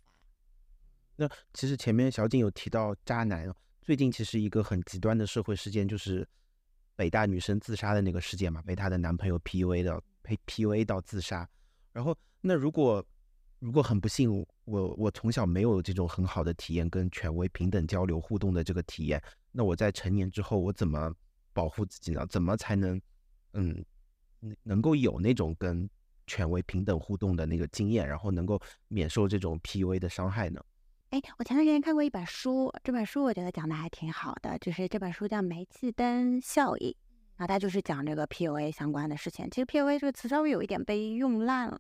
[1.16, 6.28] 那其实前面小景有提到渣男，最近其实一个很极端的社会事件就是。
[6.96, 11.50] 北大女生自杀的那个事件嘛，被她的男朋友 PUA 的，被 PUA 到自杀。
[11.92, 13.04] 然后，那如果
[13.58, 19.20] 如果很不幸，我我从小没有这种很好的体验，跟权威平等交流互动的这个体验，
[19.52, 21.12] 那我在成年之后，我怎么
[21.54, 22.26] 保护自己呢？
[22.28, 23.00] 怎么才能
[23.54, 23.84] 嗯
[24.64, 25.90] 能够有那种跟
[26.28, 30.64] 权威平等互动的那个经验，然后能够免受这种 PUA 的伤害呢？
[31.12, 36.90] 哎，我前段时间看过一本书，这本书我觉得讲的还挺好的，就是这本书叫《煤气灯效应》，
[37.36, 39.48] 然后它就是讲这个 PUA 相关的事情。
[39.52, 41.80] 其实 PUA 这个词稍微有一点被用烂了，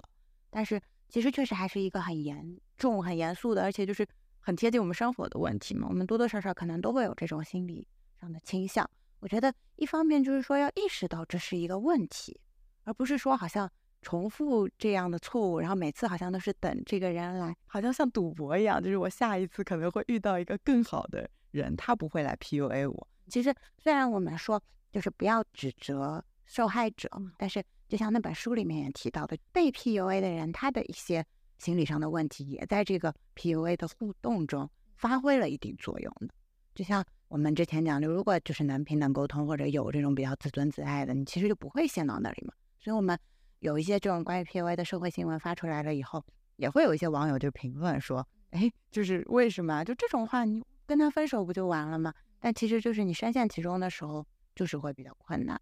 [0.51, 4.07] 但是其实确实还是一个很严重、很严肃的，而且就是
[4.39, 5.87] 很贴近我们生活的问题嘛。
[5.89, 7.87] 我们多多少少可能都会有这种心理
[8.21, 8.87] 上的倾向。
[9.23, 12.37] 我觉得一方面就是说要意识到这是一个问题，
[12.83, 23.07] 而不是说好像重复这样的错误，然后每次好像都是等这个人来，好像像赌博一样，就是我下一次可能会遇到一个更好的人，他不会来 PUA 我。
[23.29, 31.25] 其实虽然我们说就是不要指责受害者，但是就像那本书里面也提到的，被 PUA 的人他的一些
[31.59, 36.27] 心理上的问题，也在这个 PUA 的互动中发挥了一定作用的，
[36.75, 37.01] 就像。
[37.33, 42.53] 我们之前讲，就如果就是能平等沟通，或者有这种比较自尊自爱的，你其实就不会陷到那里嘛。
[42.79, 43.17] 所以，我们
[43.57, 46.23] 有一些这种关于 PUA 的社会新闻发出来了以后，
[46.57, 49.83] 也会有一些网友就评论说：“哎，就是为什么？
[49.83, 54.23] 就这种话，你跟他分手不就完了吗？”但其实就是你深陷其中的时候，
[54.55, 55.59] 就是会比较困难。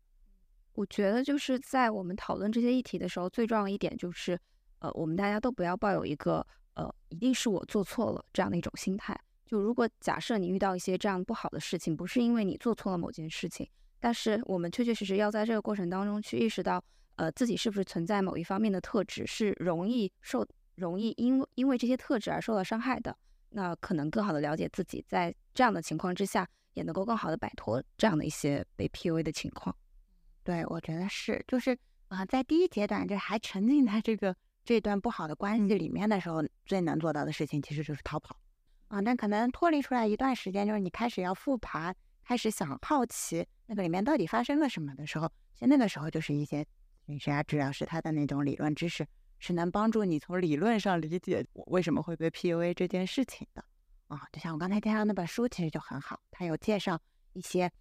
[0.74, 4.38] 我觉得就是在我们讨论这些议题的时候，最重要一点就是，
[4.80, 9.18] 呃，我们大家都不要抱有一个呃，一定是我做错了这样的一种心态。
[9.52, 16.82] 就如果假设你遇到一些这样不好的事情，不是因为你做错了某件事情，但是我们确确实实要在这个过程当中去意识到，
[17.18, 23.14] 呃，自己是不是存在某一方面的特质是容易受、容易因为因为这些特质而受到伤害的，
[23.50, 29.76] 那可能更好的了解自己，在这样的情况之下，也能够更好的摆脱这样的一些被 PUA 的情况。
[30.46, 34.34] 对，我觉得是，就是啊，在第一阶段，就还沉浸在这个
[34.64, 38.38] 这段不好的关系里面的时候，最难做到的事情其实就是逃跑。
[38.92, 46.58] 啊，那可能脱离出来一段时间，就是你开始要复盘，开始想好奇那个里面到底发生了什么的时候，其实那个时候就是一些
[47.06, 49.08] 心理学家治疗师他的那种理论知识，
[49.40, 53.64] 是能帮助你从理论上理解我为什么会被 PUA 这件事情的。
[54.10, 57.00] 啊，就像我刚才介绍那本书，其实就很好，它有介绍
[57.32, 57.72] 一些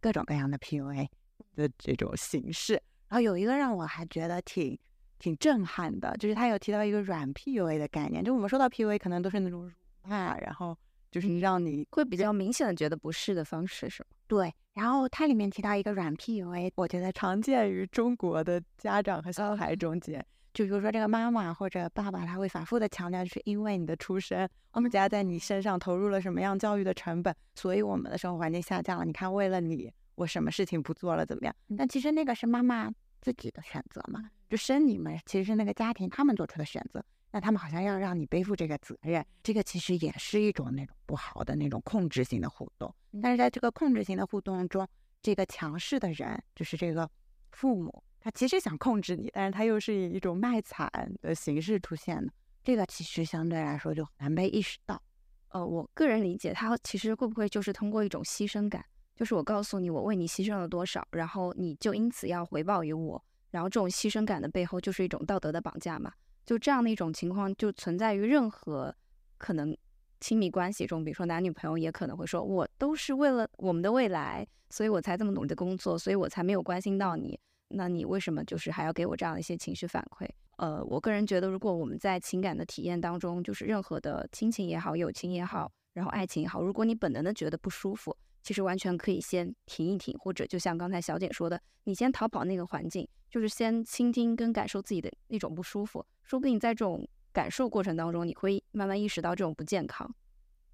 [0.00, 1.08] 各种各样的 PUA
[1.54, 2.72] 的这种形式。
[3.06, 4.76] 然后有一个让我还觉得挺
[5.20, 9.72] 挺震撼的，就是他有提到一个软 PUA 的概念，就我们说到 PUA 可能都是那种。
[10.08, 10.76] 啊，然后
[11.10, 14.08] 就是让你会比较明显的觉得不适的方式，是吗？
[14.26, 14.52] 对。
[14.74, 20.24] 然后它里面提到一个软 PUA，我觉得常见于中国的家长和小孩中间。
[20.54, 29.04] 就比如说这个妈妈或者爸爸，他会反复的强调，就是因为你的出身，我们家在你身上投入了什么样教育的成本，所以我们的生活环境下降了。
[29.04, 31.54] 你看，为了你，我什么事情不做了，怎么样？
[31.76, 32.90] 但其实那个是妈妈
[33.20, 37.04] 自己的选择嘛，就生你们其实是那个家庭他们做出的选择。
[37.30, 42.94] 那他们好像要让你背负这个责任，这个其实也是一种那种不好的那种控制性的互动。
[43.22, 44.86] 但是在这个控制性的互动中，
[45.20, 47.08] 这个强势的人就是这个
[47.52, 52.32] 父母，他其实想控制你，但是他又是以一种卖惨的形式出现的。
[52.64, 55.00] 这个其实相对来说就难被意识到。
[55.48, 58.84] 呃，我个人理解，他其实会不会就是通过一种牺牲感，
[59.16, 66.12] 就是我告诉你我为你牺牲了多少，然后你就因此要回报于我，然后这种牺牲感的背后就是一种道德的绑架嘛。
[66.48, 68.94] 就这样的一种情况，就存在于任何
[69.36, 69.76] 可能
[70.18, 77.38] 亲密关系中，比如说男女朋友，也可能会说，我都是为了我们的未来，所以我才这么努力的工作，所以我才没有关心到你。
[77.68, 80.26] 那你为什么就是还要给我这样的一些情绪反馈？
[80.56, 96.04] 呃，我个人觉得，如果我们在情感的体验当中，就是任何的亲情也好，友情也好，然后爱情也好，如果你本能的觉得不舒服，其实完全可以先停一停，或者就像刚才小姐说的，你先逃跑那个环境，就是先倾听跟感受自己的那种不舒服。
[96.22, 100.12] 说不定在这种感受过程当中，你会慢慢意识到这种不健康。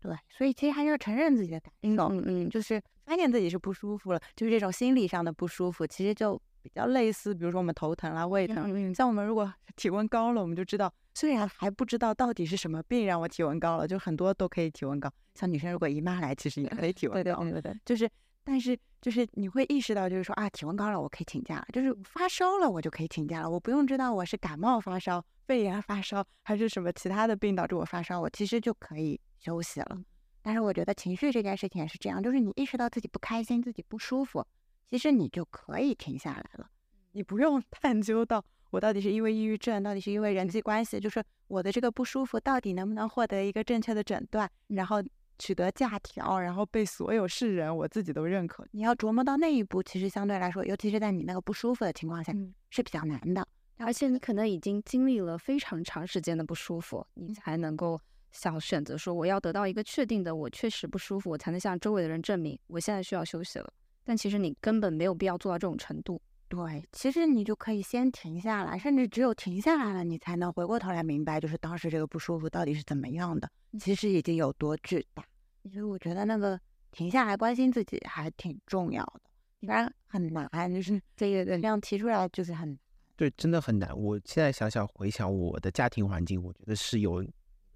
[0.00, 8.94] 对，所以其实还是要承认自己的感受，嗯嗯，就是发现自己是不舒服了，就是这种心理上的不舒服，其实就比较类似，比如说我们头疼啦、胃疼。
[8.94, 15.10] 像我们如果体温高了，我们就知道，虽然还不知道到底是什么病让我体温高了，就很多都可以体温高。
[15.34, 17.22] 像女生如果姨妈来，其实也可以体温高。
[17.22, 18.10] 对对对对，就是。
[18.46, 23.48] 但是就是你会意识到，就是说啊，体温高了，我可以请假了；就是发烧了，我就可以请假了。
[23.48, 29.98] 我不用知道我是感冒发烧、肺炎发烧还是什么其他的病导致我发烧，我其实就可以休息了。
[30.42, 34.46] 但是我觉得情绪这件事情也是这样，就是你意识到自己不开心、自己不舒服，
[34.90, 36.68] 其实你就可以停下来了。
[37.12, 45.02] 你不用 探究到我到底是因为抑郁症，到底是因为人际关系，就是我的这个不舒服到底能不能获得一个正确的诊断，然后。
[45.38, 48.66] 取得假条，然后被所有世人我自己都认可。
[48.70, 52.32] 你要琢磨到那一步，其实相对来说，尤其是在你那个不舒服的情况下，
[52.70, 53.46] 是比较难的。
[53.78, 63.72] 而且你可能已经经历了非常长时间的不舒服，你才能够想选择说，我要得到一个确定的，我确实不舒服，我才能向周围的人证明我现在需要休息了。
[64.04, 66.22] 但其实你根本没有必要做到这种程度。
[66.48, 75.24] 对，其实你就可以先停下来，甚至只有停下来了，你才能回过头来明白，就是当时这个不舒服到底是怎么样的，其实已经有多巨大。
[75.72, 76.60] 所以我觉得那个
[76.92, 79.20] 停下来关心自己还挺重要的，
[79.60, 82.78] 不然很难，就是这个这样提出来就是很难。
[83.16, 83.96] 对，真的很难。
[83.96, 87.24] 我现在想想回想我的家庭环境，我觉得是有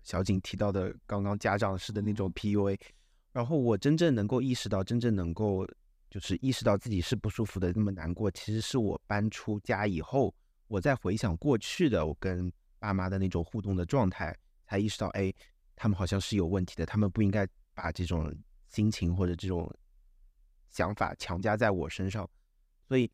[0.03, 2.79] 小景提到的刚刚家长式的那种 PUA。
[3.33, 5.67] 然后我真正能够意识到，真正能够
[6.11, 10.35] 就是意识到自己是不舒服的，那么难过，其实是我搬出家以后，
[10.67, 15.33] 我在回想过去的我跟爸妈的那种互动的状态，才意识到，哎，
[15.77, 18.35] 他们好像是有问题的，他们不应该把这种
[18.69, 19.71] 心情或者这种
[20.71, 22.29] 想法强加在我身上。
[22.87, 23.11] 所以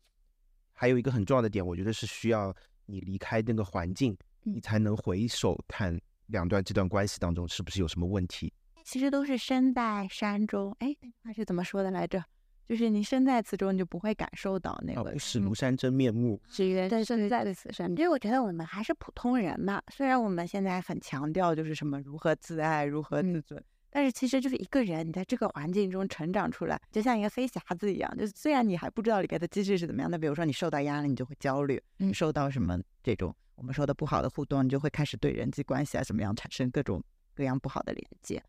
[0.71, 2.55] 还有一个很重要的点，我觉得是需要
[2.85, 8.53] 你离开那个环境，你才能回首看两段这段关系当中是不是有什么问题。
[8.85, 12.23] 其实都是身在山中，哎，那句话是怎么说的来着？
[12.67, 15.17] 就是你身在此中，你就不会感受到那个。
[15.19, 17.89] 是庐山真面目，只缘身在此山。
[17.91, 28.11] 因为我觉得我们还是普通人嘛，虽然我们现在很强调就是什么如何自爱、如何自尊，但是其实就是一个人，你在这个环境中成长出来，就像一个飞匣子一样。
[28.17, 37.01] 就是虽然你还不知道里边的机制是怎么样的，比如说你受到压力，你就会焦虑；嗯受到什么这种我们说的不好的互动，你就会开始对人际关系啊怎么样产生各种
[37.35, 38.43] 各样不好的连接。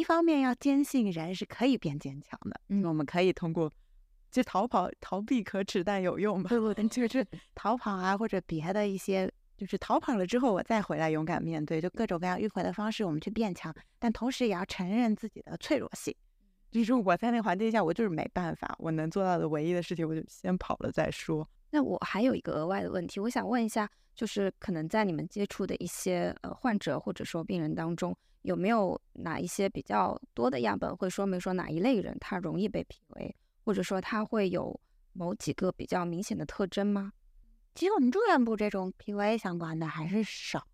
[0.00, 3.70] 一方面要坚信人是可以变坚强的，嗯，我们可以通过
[4.30, 6.82] 就逃跑逃避可耻但有用吧，对不对？
[6.88, 13.74] 就是逃跑啊，或者别的一些，就是逃跑了之后我再回来勇敢面对，就各种各样迂回的方式，我们去变强。
[13.98, 16.14] 但同时也要承认自己的脆弱性，
[16.70, 21.46] 就是我在那环境下我就是没办法，我能做到的唯一的事情，我就先跑了再说。
[21.70, 28.16] 那我还有一个额外的问题，我想问一下，就是可能在你们接触的一些呃患者或者说病人当中。
[28.42, 33.34] 有没有哪一些比较多的样本会说明说哪一类人他容易被 PUA，
[33.66, 34.80] 或者说他会有
[35.12, 37.12] 某几个比较明显的特征吗？
[37.74, 40.66] 其实我们住院部这种 PUA 相关的还是少，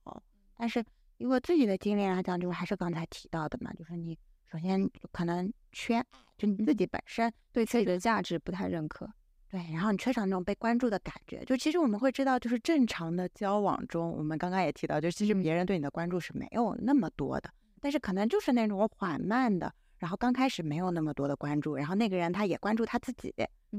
[0.56, 0.84] 但是
[1.16, 4.16] 以我自己的经历来讲，就是还是刚才提到的嘛，就是你
[4.48, 6.06] 首先可能缺爱，
[6.38, 9.12] 就你自己本身对自己的价值不太认可。
[9.48, 11.44] 对，然后你缺少那种被关注的感觉。
[11.44, 17.48] 就其实我们会知道，就是正常的交往中，我们刚刚也提到，就其实别人对你的关注是没有那么多的，
[17.80, 23.32] 但是可能就是那种缓慢的，然后刚开始没有那么多的关注，然后那个人他也关注他自己，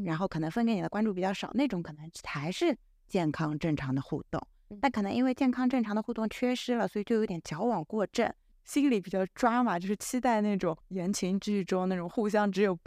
[0.05, 2.73] 然后可能分给你的关注比较少，那种可能才是
[3.09, 4.41] 健康正常的互动。
[4.81, 12.79] 但可能因为健康正常的互动缺失了，所以就有点矫枉过正，心里比较抓嘛，就是期待那种言情剧中那种互相只有。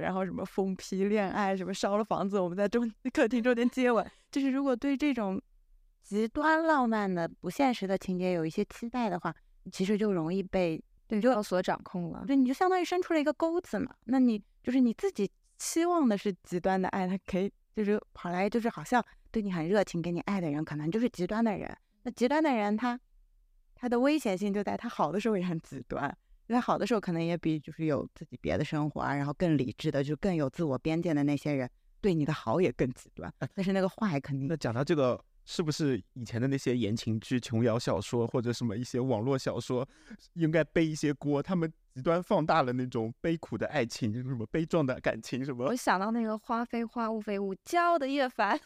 [0.00, 5.40] 然后什么疯批恋爱，什么烧了房子，我们在中 客厅中间接吻，就是如果对这种
[6.02, 9.34] 极端浪漫的不现实的情节有一些期待的话，
[9.70, 12.24] 其实就容易被对就所掌控了。
[12.26, 13.94] 对，你就相当于伸出了一个钩子嘛。
[14.04, 21.76] 那你就是你自己期望的是极端的爱，他可以就是跑来就是好像对你很热情，给你爱的人可能就是极端的人。
[22.02, 22.98] 那极端的人他
[23.74, 26.16] 他的危险性就在他好的时候也很极端。
[26.54, 31.68] 在好的时候，可能也比就是有自己别的生活啊，然后更理智的，就更有自我边界的那些人，
[32.00, 33.32] 对你的好也更极端。
[33.54, 34.48] 但是那个坏肯定。
[34.48, 39.86] 那讲到这个，是不是以前的那些言情剧、琼瑶小说或者什么一些网络小说，
[40.34, 41.42] 应该背一些锅？
[41.42, 45.64] 他们极端放大了那种悲苦的爱情，什么悲壮的感情，什么？
[45.66, 48.58] 我想到那个花非花，雾非雾，骄傲的叶凡，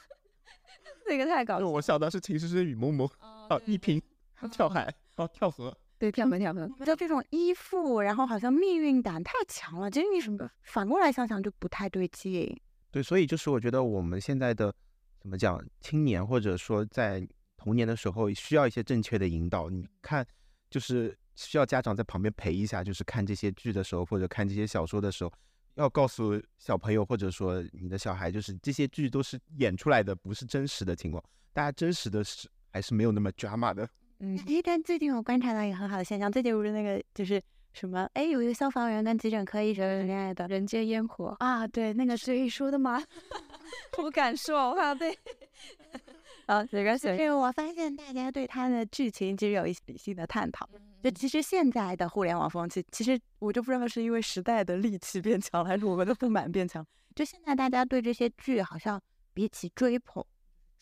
[1.08, 1.66] 那个太搞笑。
[1.68, 4.00] 我想到是《情深深雨蒙蒙》啊，一萍
[4.52, 5.74] 跳海啊，跳河。
[6.00, 9.90] 对，跳河跳河，就这种依附，然后好像命运感太强了。
[9.90, 12.58] 其实你什么反过来想想就不太对劲。
[12.90, 14.74] 对，所以就是我觉得我们现在的
[15.20, 19.68] 怎么讲，青年或者说在童年的时候需要一些正确的引导。
[19.68, 20.26] 你看，
[20.70, 25.30] 就是需要家长在旁边陪一下，就是看这些剧的时候或者看这些小说的时候，
[25.74, 31.22] 要告诉小朋友或者说你的小孩，就是这些剧都是演出来的，不是真实的情况。
[31.52, 33.86] 大家真实的是还是没有那么 drama 的。
[34.20, 43.02] 嗯，哎，但最近我观察到一个很好的现象，最近不是那个就是什么，哎，有一个消防员跟急诊科医生恋爱的人间烟火啊，对，那个是以说的吗？
[43.92, 45.16] 不敢说，我怕被。
[46.46, 50.68] 啊，没关系因为我发现大家对他的剧情其实有一些理性的探讨。
[51.02, 56.86] 就其实现在的互联网风气，其实我就不知道是因为时代的戾气变强，还是我们的不满变强。
[57.14, 59.00] 就现在大家对这些剧好像
[59.32, 60.22] 比起追捧。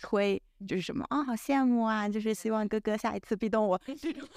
[0.01, 2.09] 吹就是什么啊，好羡慕啊！
[2.09, 4.29] 就是希望哥哥下一次壁咚我 这种，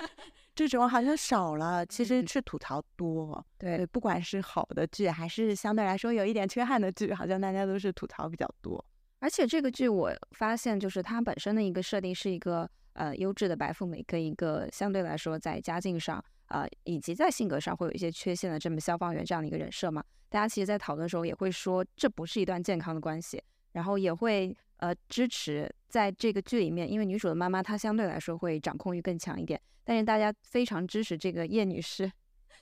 [0.53, 3.43] 这种好像少了，其实是吐槽多。
[3.57, 8.83] 对，不管是好的剧，还是相对来说有一点缺憾的剧，好像大家都是吐槽比较多。
[9.19, 20.03] 而且这个剧我发现，就是它本身的一个设定是一个呃优质的白富美，跟一个相对来说在家境上啊以及在性格上会有一些缺陷的这么消防员这样的一个人设嘛。
[20.29, 23.41] 大家其实，在讨论的时候也会说，这不是一段健康的关系，
[23.71, 24.55] 然后也会。
[24.81, 32.11] 呃，支持在这个剧里面，因为女主的妈妈她相对来说会掌控欲更强一点，但是大家非常支持这个叶女士，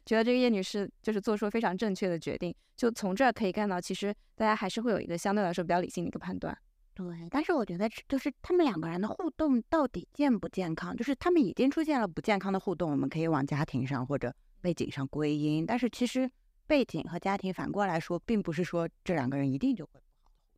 [0.06, 2.54] 觉得这个叶女士就是做出了非常正确的决定。
[2.76, 6.58] 就从这儿可以看到，其实大家还是会有一个相对来说比较理性的一个判断。
[6.94, 15.66] 对，但是我觉得就是他们两个人的互动到底健不健康，就是他们已经出现了不健康的互动，我们可以往家庭上或者背景上归因。
[15.66, 16.30] 但是其实
[16.68, 20.02] 背景和家庭反过来说，并不是说这两个人一定就会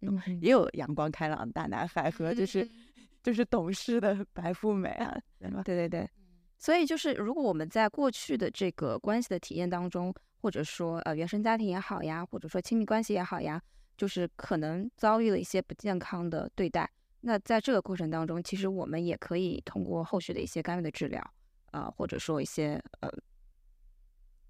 [0.42, 2.68] 也有阳光开朗的大男孩和就是
[3.24, 5.62] 就是懂事的白富美啊，对吧？
[5.64, 6.10] 对对对。
[6.58, 13.62] 所以就是，如果我们在过去的这个关系的体验当中，或者说呃原生家庭也好呀，或者说亲密关系也好呀，
[13.98, 16.88] 就是可能遭遇了一些不健康的对待，
[17.22, 21.34] 那在这个过程当中，其实我们也可以通过后续的一些干预的治疗，
[21.72, 23.12] 啊，或者说一些呃，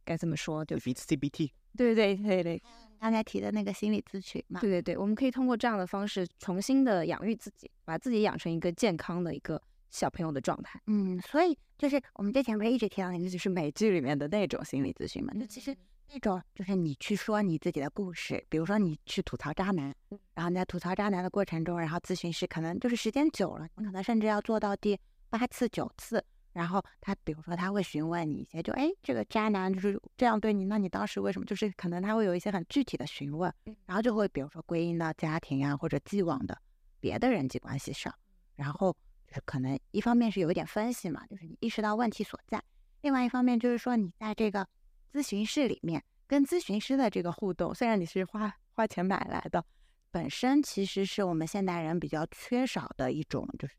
[0.04, 2.64] 该怎么说，就 CBT，对对对对对，
[3.02, 9.62] 刚才提的那个心理咨询嘛，对对对，我们可以通过这样的方式重新的养育自己，把自己养成一个健康的一个。
[9.93, 15.34] 小朋友的状态，嗯，所以就是我们之前不是一直提到那个，就是美剧里面的那种心理咨询嘛？
[15.34, 15.76] 就其实
[16.14, 19.93] 那种就是你去说你自己的故事，比如说你去吐槽渣男，
[20.34, 24.97] 然后你在吐槽渣男的过程中，然后咨询师可能就是时间久了，你可能甚至要做到第
[25.30, 26.24] 八次九次，
[26.54, 31.45] 然后他比如说他会询问你一些，就哎这个渣男就是这样对你，那你当时为什么？
[31.45, 33.54] 就是可能他会有一些很具体的询问，
[33.86, 36.58] 然后就会比如说归因到家庭啊或者既往的
[36.99, 38.14] 别的人际关系上，
[38.56, 38.95] 然后。
[39.28, 42.60] 就是可能一方面是有一点分析嘛，就是你意识到问题所在；
[42.99, 44.68] 另外一方面就是说你在这个
[45.14, 49.64] 咨询室里面跟咨询师的这个互动，虽然你是花花钱买来的，
[50.12, 53.76] 本身其实是我们现代人比较缺少的一种就是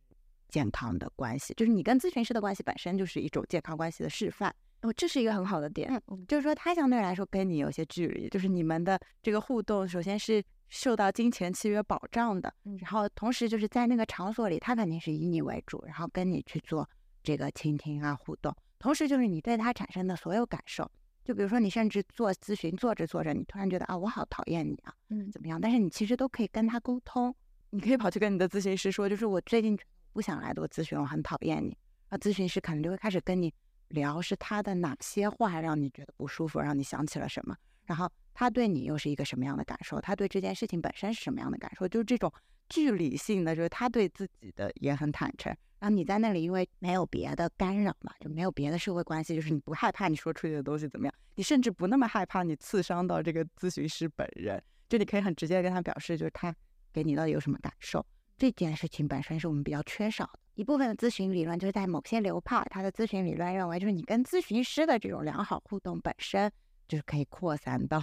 [0.53, 4.55] 健康的关系，就是你跟咨询师的关系本身就是一种健康关系的示范。
[4.83, 10.41] 哦，这是一个很好的点，就是说他相对来说跟你有些距离，就是你们的这个互动，首先是。
[10.75, 12.51] 受到金钱契约保障的，
[12.81, 16.89] 然后同时就是在那个场所里，他肯定是以你为主，然后跟你去做
[17.23, 18.57] 这个倾听啊互动。
[18.79, 20.91] 同时就是你对他产生的所有感受，
[21.27, 25.61] 就比如说你甚至做咨询做着做着，你突然觉得啊我好讨厌你啊，嗯怎么样？
[25.61, 27.35] 但是你其实都可以跟他沟通，
[27.69, 29.79] 你可以跑去跟你的咨询师说，就是我最近
[30.13, 31.77] 不想来做咨询，我很讨厌你。
[32.11, 33.53] 那，咨询师可能就会开始跟你
[33.89, 37.57] 聊，是他的哪些话让你觉得不舒服，让你想起了什么，
[37.87, 38.11] 然后。
[38.35, 40.01] 他对你又是一个什么样的感受？
[40.01, 41.87] 他对这件事情本身是什么样的感受？
[41.87, 42.33] 就是这种
[42.71, 45.55] 距离性的，就是他对自己的也很坦诚。
[45.81, 56.57] 然后你在那里，因为没有别的干扰嘛，就没有别的社会关系，就是你不害怕你说出去的东西怎么样，你甚至不那么害怕你刺伤到这个咨询师本人，就你可以很直接的跟他表示，就是他
[56.91, 58.03] 给你到底有什么感受。
[58.43, 66.51] 这件事情本身是我们比较缺少的一部分的咨询理论，就是在某些流派，他的咨询理论认为，就是你跟咨询师的这种良好互动本身。
[66.89, 68.03] 就是可以扩散到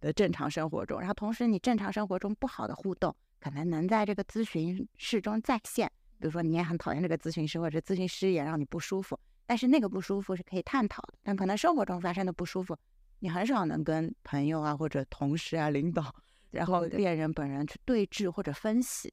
[0.00, 5.90] 的正常生活中，然后同时你正常生活中不好的互动，可能能在这个咨询室中再现。
[6.20, 11.14] 比如说你也很讨厌这个咨询师，或者咨询师也让你不舒服，但是那个不舒服是可以探讨的。
[11.24, 12.78] 但可能生活中发生的不舒服，
[13.18, 16.14] 你很少能跟朋友啊或者同事啊、领导，
[16.52, 19.12] 然后恋人本人去对峙或者分析。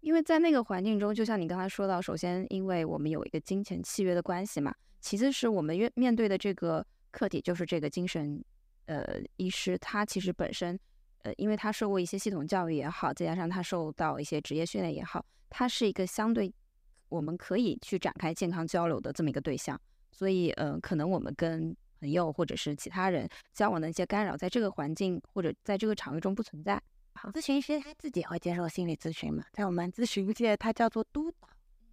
[0.00, 6.84] 因为在那个环境中，就像你刚才说到，首先因为我们有一个金钱契约的关系嘛，其次是我们面面对的这个。
[7.10, 8.44] 客体就是这个精神，
[8.84, 9.02] 呃，
[9.38, 10.78] 医师他其实本身，
[11.22, 16.52] 呃，因为他受过一些系统教育也好，再加上他受到一些职业训练也好，他是一个相对
[17.08, 19.80] 我们可以去展开健康交流的这么一个对象。
[20.12, 26.80] 所以，呃，可能我们跟朋友或者是其他人交往的一些干扰，在这个环境或者在这个场域中不存在。
[27.20, 29.44] 好，咨询师他自己会接受心理咨询嘛？
[29.52, 31.48] 在我们咨询界，他叫做督导，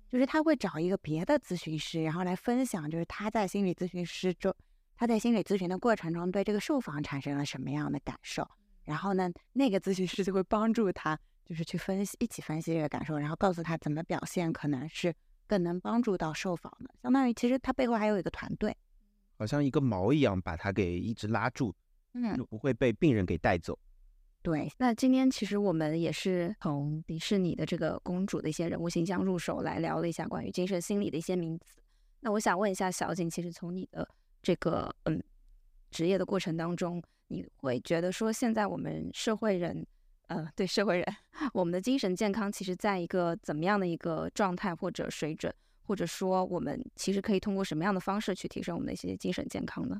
[0.07, 4.53] 就是他会找一个别的咨询师，然后来分享，就是他在心理咨询师中。
[4.95, 8.47] 他在心理咨询的过程中对这个受访产生了什么样的感受？
[8.83, 15.11] 然后呢，那个咨询师就会帮助他，就是去分析，一起分析这个感受，然后告诉他怎么表现可能是
[15.47, 16.93] 更能帮助到受访的。
[17.01, 18.77] 相当于其实他背后还有一个团队，
[19.39, 21.73] 好像一个锚一样，把他给一直拉住，
[22.13, 23.77] 嗯，就不会被病人给带走。
[24.45, 31.81] 对，那今天其实我们也是从迪士尼的这个公主的一些人物形象入手来聊了一下关于精神心理的一些名词。
[32.19, 34.07] 那我想问一下小景，其实从你的
[34.43, 35.19] 这个嗯，
[35.89, 39.83] 职业的过程当中，你会觉得说，现在我们社会人，
[40.27, 41.15] 呃，对社会人，
[41.51, 49.99] 我们的精神健康其实在一个怎么样的一个状态或者水准，或者说我们其实可以通过什么样的方式去提升我们的一些精神健康呢？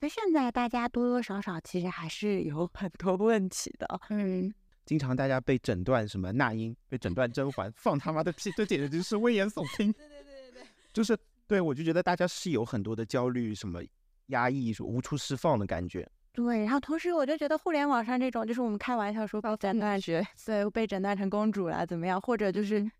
[0.00, 4.52] 那现在大家多多少少其实还是有很多问题的，嗯，
[4.84, 11.16] 经常大家被诊断什么那英，被诊断甄嬛，放他妈的屁，这简直就是危言耸听，对对对对对，就是。
[11.46, 13.82] 对，我就觉得大家是有很多的焦虑，什么
[14.28, 16.10] 压抑，说无处释放的感觉。
[16.32, 22.18] 对，然后同时我就觉得互联网上这种，就是我们开玩笑说被诊断学，对，被诊断成公主了怎么样？
[22.18, 22.90] 或者就是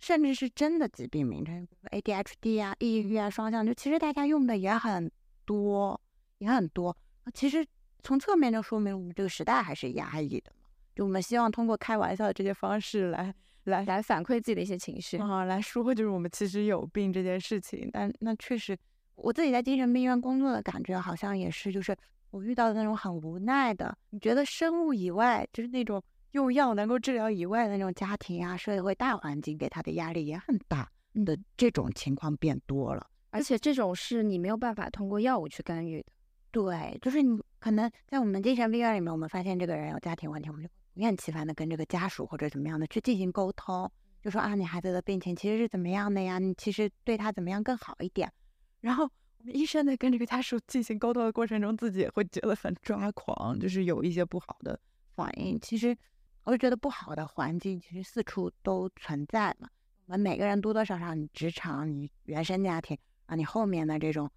[0.00, 5.10] 甚至是真的疾病名称，ADHD 啊、抑郁啊、双向，就其实大家用的也很
[5.46, 5.98] 多，
[6.38, 6.96] 也很多。
[7.32, 7.66] 其实
[8.02, 10.68] 从侧面就说明我们这个时代还是压抑的嘛。
[10.94, 15.16] 就我们希望通过开玩笑的这些方式来来来反馈自己的一些情绪。
[15.18, 17.88] 啊，来说就是我们其实有病这件事情。
[17.92, 18.78] 但那确实，
[19.16, 21.96] 我自己在精神病院工作的感觉，好像也是，就是
[22.30, 26.00] 我遇到的那种很无奈的，你觉得生物以外，就是那种
[26.32, 30.88] 用药能够治疗以外的那种家庭啊、社会大环境给他的压力也很大
[31.24, 33.04] 的这种情况变多了。
[33.30, 36.06] 而且这种是你没有办法通过药物去干预的。
[36.54, 43.90] 对，就是你可能在我们精神病院里面，我们发现这个人有家庭问题，我们就不厌其烦的跟这个家属或者怎么样的去进行沟通，
[44.22, 46.38] 就说啊，你孩子的病情其实是怎么样的呀？
[46.38, 48.32] 你其实对他怎么样更好一点。
[48.80, 49.02] 然后
[49.38, 54.78] 我们医生在跟这个家属进行沟通的过程中，自己也会觉得很抓狂，就是有一些不好的
[55.16, 55.58] 反应。
[55.60, 55.96] 其实
[56.44, 59.68] 我就觉得不好的环境其实四处都存在嘛，
[60.06, 62.96] 我们每个人多多少少，你职场、你原生家庭
[63.26, 64.30] 啊，你后面的这种。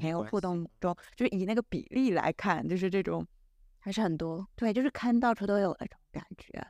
[0.00, 3.26] 朋友互动中，就是以那个比例来看，就是这种
[3.78, 4.46] 还是很多。
[4.54, 6.66] 对，就是看到处都有那种感觉。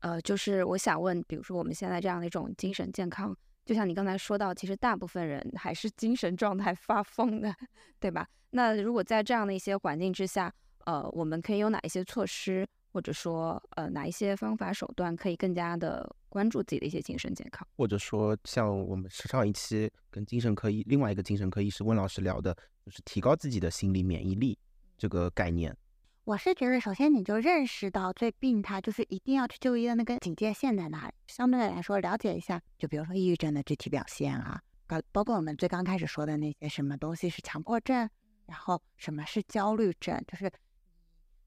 [0.00, 7.54] 呃，就是我想问，比如说我们现在这样的一种精神健康，就像你刚才说到，其实大部分人还是精神状态发疯的，
[7.98, 8.26] 对吧？
[8.50, 10.52] 那如果在这样的一些环境之下，
[10.86, 12.66] 呃，我们可以有哪一些措施？
[12.92, 17.66] 或者说，呃，哪一些方法手段可以更加的关注自己的一些精神健康？
[17.76, 22.52] 或者说，像我们上一期跟精神科医另外一个精神科医师温老师聊的，
[22.84, 24.58] 就是提高自己的心理免疫力
[24.98, 25.76] 这个概念。
[26.24, 31.14] 我是觉得，首先你就认识到最病态，就是一定要去就医的那个警戒线在哪里。
[31.26, 38.08] 相对来说，了解一下，就比如说抑郁症的具体表现啊，包包括我们最刚开始说的那些什么东西是强迫症，
[38.46, 40.50] 然后什么是焦虑症，就是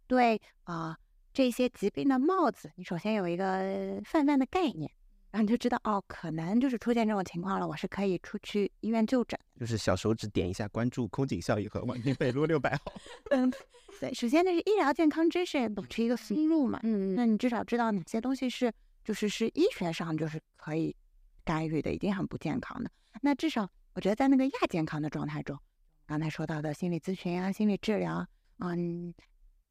[0.08, 0.98] 对啊。
[1.34, 4.90] 这些疾病的帽子，你首先有一个泛泛的概念，
[5.32, 9.40] 然后你就知道哦，可能就是出现这种情况了，我是可以出去医院就诊。
[9.60, 12.94] 就是小手指点一下关注空警效应和万金北路六百号。
[13.32, 13.52] 嗯，
[14.00, 18.72] 对，首先就是医疗健康知识保持一个思路嘛，嗯，那你至少知道哪些东西是
[19.04, 20.96] 就是是医学上就是可以
[21.44, 22.92] 干预的，一定很不健康的。
[23.22, 25.58] 那至少我觉得在那个亚健康的状态中，
[26.06, 28.24] 刚才说到的心理咨询啊、心理治疗，
[28.60, 29.12] 嗯。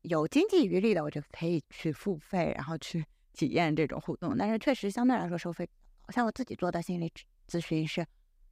[0.03, 4.37] 有经济余力的，我就可以去付费，然后去体验这种互动。
[4.37, 5.69] 但是确实相对来说收费，
[6.09, 7.13] 像我自己做的心理
[7.49, 8.05] 咨询是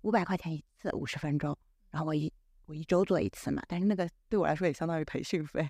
[0.03, 1.57] 五百块钱一次，五十分钟，
[1.91, 2.33] 然后我一
[2.67, 3.63] 我一周做一次嘛。
[3.67, 5.69] 但是那个对我来说也相当于培训费。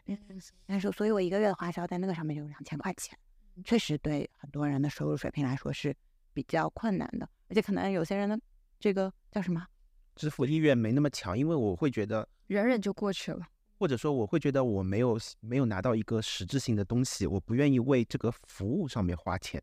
[0.66, 3.18] 但是所以，我一个月的花销在那个上面就两千块钱，
[3.64, 5.96] 确实对很多人的收入水平来说是
[6.32, 7.28] 比较困难的。
[7.48, 8.38] 而且可能有些人的
[8.78, 9.66] 这个叫什么
[10.14, 13.46] 支付意愿没那么强，因为我会觉得忍忍就过去了。
[13.80, 19.62] 或者说，我会觉得我没有没有拿到一个实质性的东西，我不愿意为这个服务上面花钱，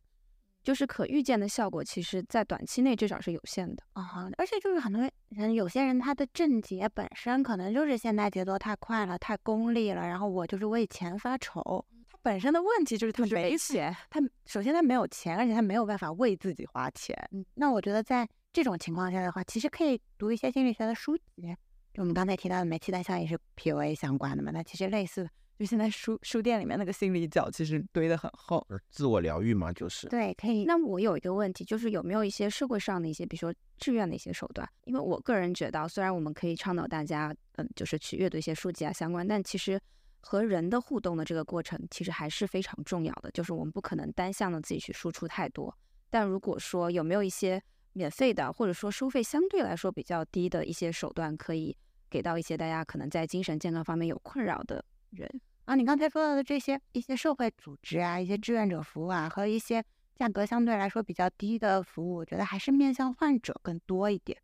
[0.63, 4.28] 就是可预见的效果，其实在短期内至少是有限的啊。
[4.39, 11.86] 而且就是很多人，有些人他的症结本身可能就是现代节奏太快了，太功利了，然后我就是为钱发愁。
[12.09, 17.15] 他本身的问题就是他没钱，他首先他没有钱，而且他没有办法为自己花钱。
[17.53, 21.55] 那我觉得在这种情况下的话，其实可以读一些心理学的书籍。
[21.98, 24.52] 我们刚才提到的煤气灯效应是 PUA 相关的嘛？
[24.52, 25.28] 那其实类似，
[25.58, 30.66] 就现在书书店里面那个心理角其实堆得很厚，自我疗愈嘛，就是对，可以。
[30.66, 34.70] 那我有一个问题，就是有没有一些社会上的一些，比如说志愿的一些手段？
[34.86, 39.82] 因为我个人觉得，虽然我们可以倡导大家，嗯，就是去阅读一些书籍啊相关，但其实
[40.22, 43.32] 和人的互动的这个过程，其实还是非常重要的。
[43.32, 45.76] 就是我们不可能单向的自己去输出太多。
[46.12, 47.60] 但如果说有没有一些
[47.93, 51.76] 免费的，或者说收费相对来说比较低的一些手段，可以。
[52.10, 55.30] 给到一些大家可能在精神健康方面有困扰的人
[55.66, 59.84] 啊，你刚才说到的这些一些社会组织啊，一些志愿者服务啊，和一些
[60.16, 64.39] 价格相对来说比较低的服务，我觉得还是面向患者更多一点，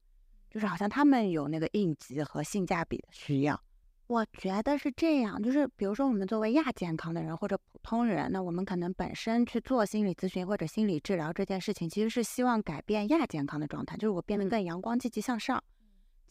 [0.52, 3.60] 就是好像他们有那个应急和性价比的需要。
[4.08, 15.64] 我觉得是这样，就是比如说我们作为亚健康的人或者普通人，那我们可能本身去做心理咨询或者心理治疗这件事情，其实是希望改变亚健康的状态，就是我变得更阳光、积极向上。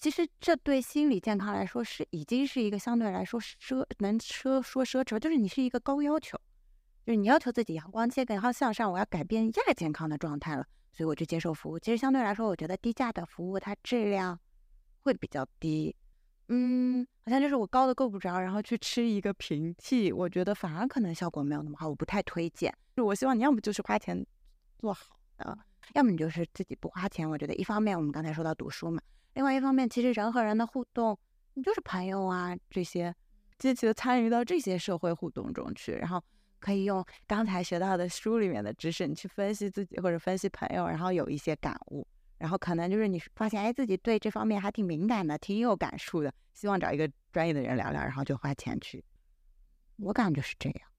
[0.02, 6.36] 其实这对心理健康来说是已经是一个相对来说奢能奢说奢侈，就是你是一个高要求，
[7.06, 11.78] 就是你要求自己阳光、健康、向上，我要改变亚健康的状态了，所以我去接受服务。
[11.78, 14.36] 其实相对来说，我觉得低价的服务它质量
[15.04, 15.94] 会比较低，
[16.48, 22.76] 嗯，好像就是我高的够不着，然后去吃一个平替，我觉得反而可能效果没有那么好，我不太推荐。
[22.96, 24.26] 就我希望你要么就是花钱
[24.80, 25.56] 做好的，
[25.94, 27.28] 要么你就是自己不花钱。
[27.28, 29.00] 我觉得一方面我们刚才说到读书嘛。
[29.34, 31.18] 另外一方面，其实人和人的互动，
[31.54, 33.14] 你就是朋友啊，这些
[33.58, 36.22] 积极的参与到这些社会互动中去，然后
[36.58, 42.06] 可以用刚才学到的书里面的知识，你去分析自己或者分析朋友，然后有一些感悟，
[42.38, 49.02] 然后可能就是你发现，哎，自己对这方面还挺敏感的，挺有感触的，希望找一个专业的人聊聊，然后就花钱去。
[49.96, 50.91] 我感觉是这样。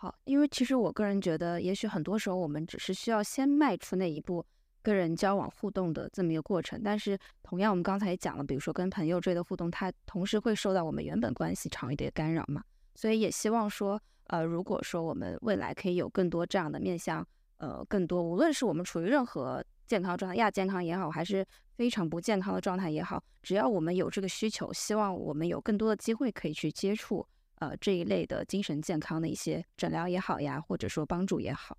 [0.00, 4.46] 好，因为其实我个人觉得，也许很多时候我们只是需要先迈出那一步，
[4.80, 6.80] 跟人交往互动的这么一个过程。
[6.84, 12.62] 但是同样，我们刚才也讲了，比如说跟朋友之类的互动，它同时会受到我们原本关系长一点的干扰嘛。
[12.94, 17.26] 所以也希望说，呃，如果说我们未来可以有更多这样的面向，
[17.56, 21.44] 呃，更多无论是我们处于任何健康状态，亚健康也好，还是
[21.74, 27.26] 非常不健康的状态也好，只要我们有这个需求，希望我们有更多的机会可以去接触。
[27.60, 31.76] 呃，这一类的精神健康的一些诊疗也好呀，或者说帮助也好。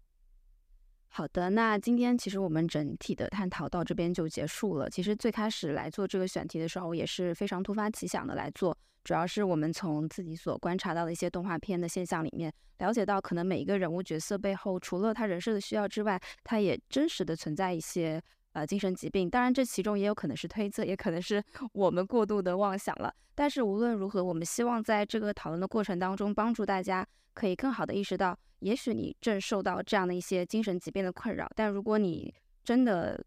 [1.08, 4.90] 好的，那今天其实我们整体的探讨到这边就结束了。
[4.90, 18.22] 其实最开始来做这个选题的时候，也是非常突发奇想的来做，主要是我们从自己所观察到的一些动画片的现象里面，了解到可能每一个人物角色背后，除了他人设的需要之外，他也真实的存在一些。
[18.54, 21.44] 呃，精神疾病，当然这其中也有可能是推测，也可能是
[21.74, 23.14] 我们过度的妄想了。
[23.36, 31.48] 但是无论如何，我们希望在这个讨论的过程当中，帮助大家可以更好的意识到，也许你正受到这样的一些精神疾病的困扰。
[31.56, 32.34] 但如果你
[32.64, 33.24] 真的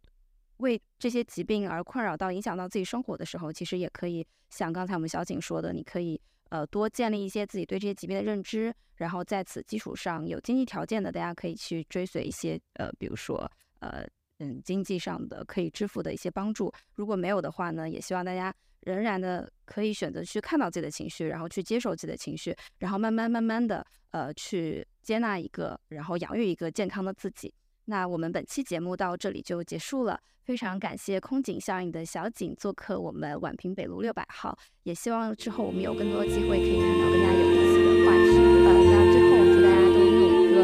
[0.56, 6.20] 为这些疾病而困扰到影响到自己生活的时候，其实也可以像刚才我们小景说的，你可以
[6.50, 13.48] 呃多建立一些自己对这些疾病的认知，然后在此基础上有经济条件的，大家可以去追随一些呃，比如说
[13.78, 14.04] 呃。
[14.42, 27.54] 嗯，经济上的可以支付的一些帮助，如果没有的话呢，也希望大家仍然的可以选择去看到自己的情绪，然后去接受自己的情绪，然后慢慢慢慢的呃去接纳一个，然后养育一个健康的自己。
[27.84, 38.26] 那我们本期节目到这里就结束了，非常感谢空警效应的小景做客我们宛平北路六百号，也希望之后我们有更多机会可以看到更加有意思的话题。
[38.66, 40.56] 呃，那最后祝大家都拥有一个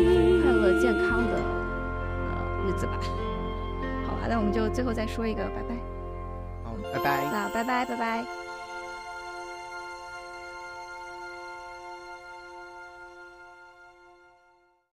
[0.42, 2.98] 快乐健康的呃日子吧。
[4.28, 5.74] 那我们就最后再说一个拜拜。
[6.64, 7.24] 好，拜拜。
[7.32, 8.37] 那拜拜，拜拜。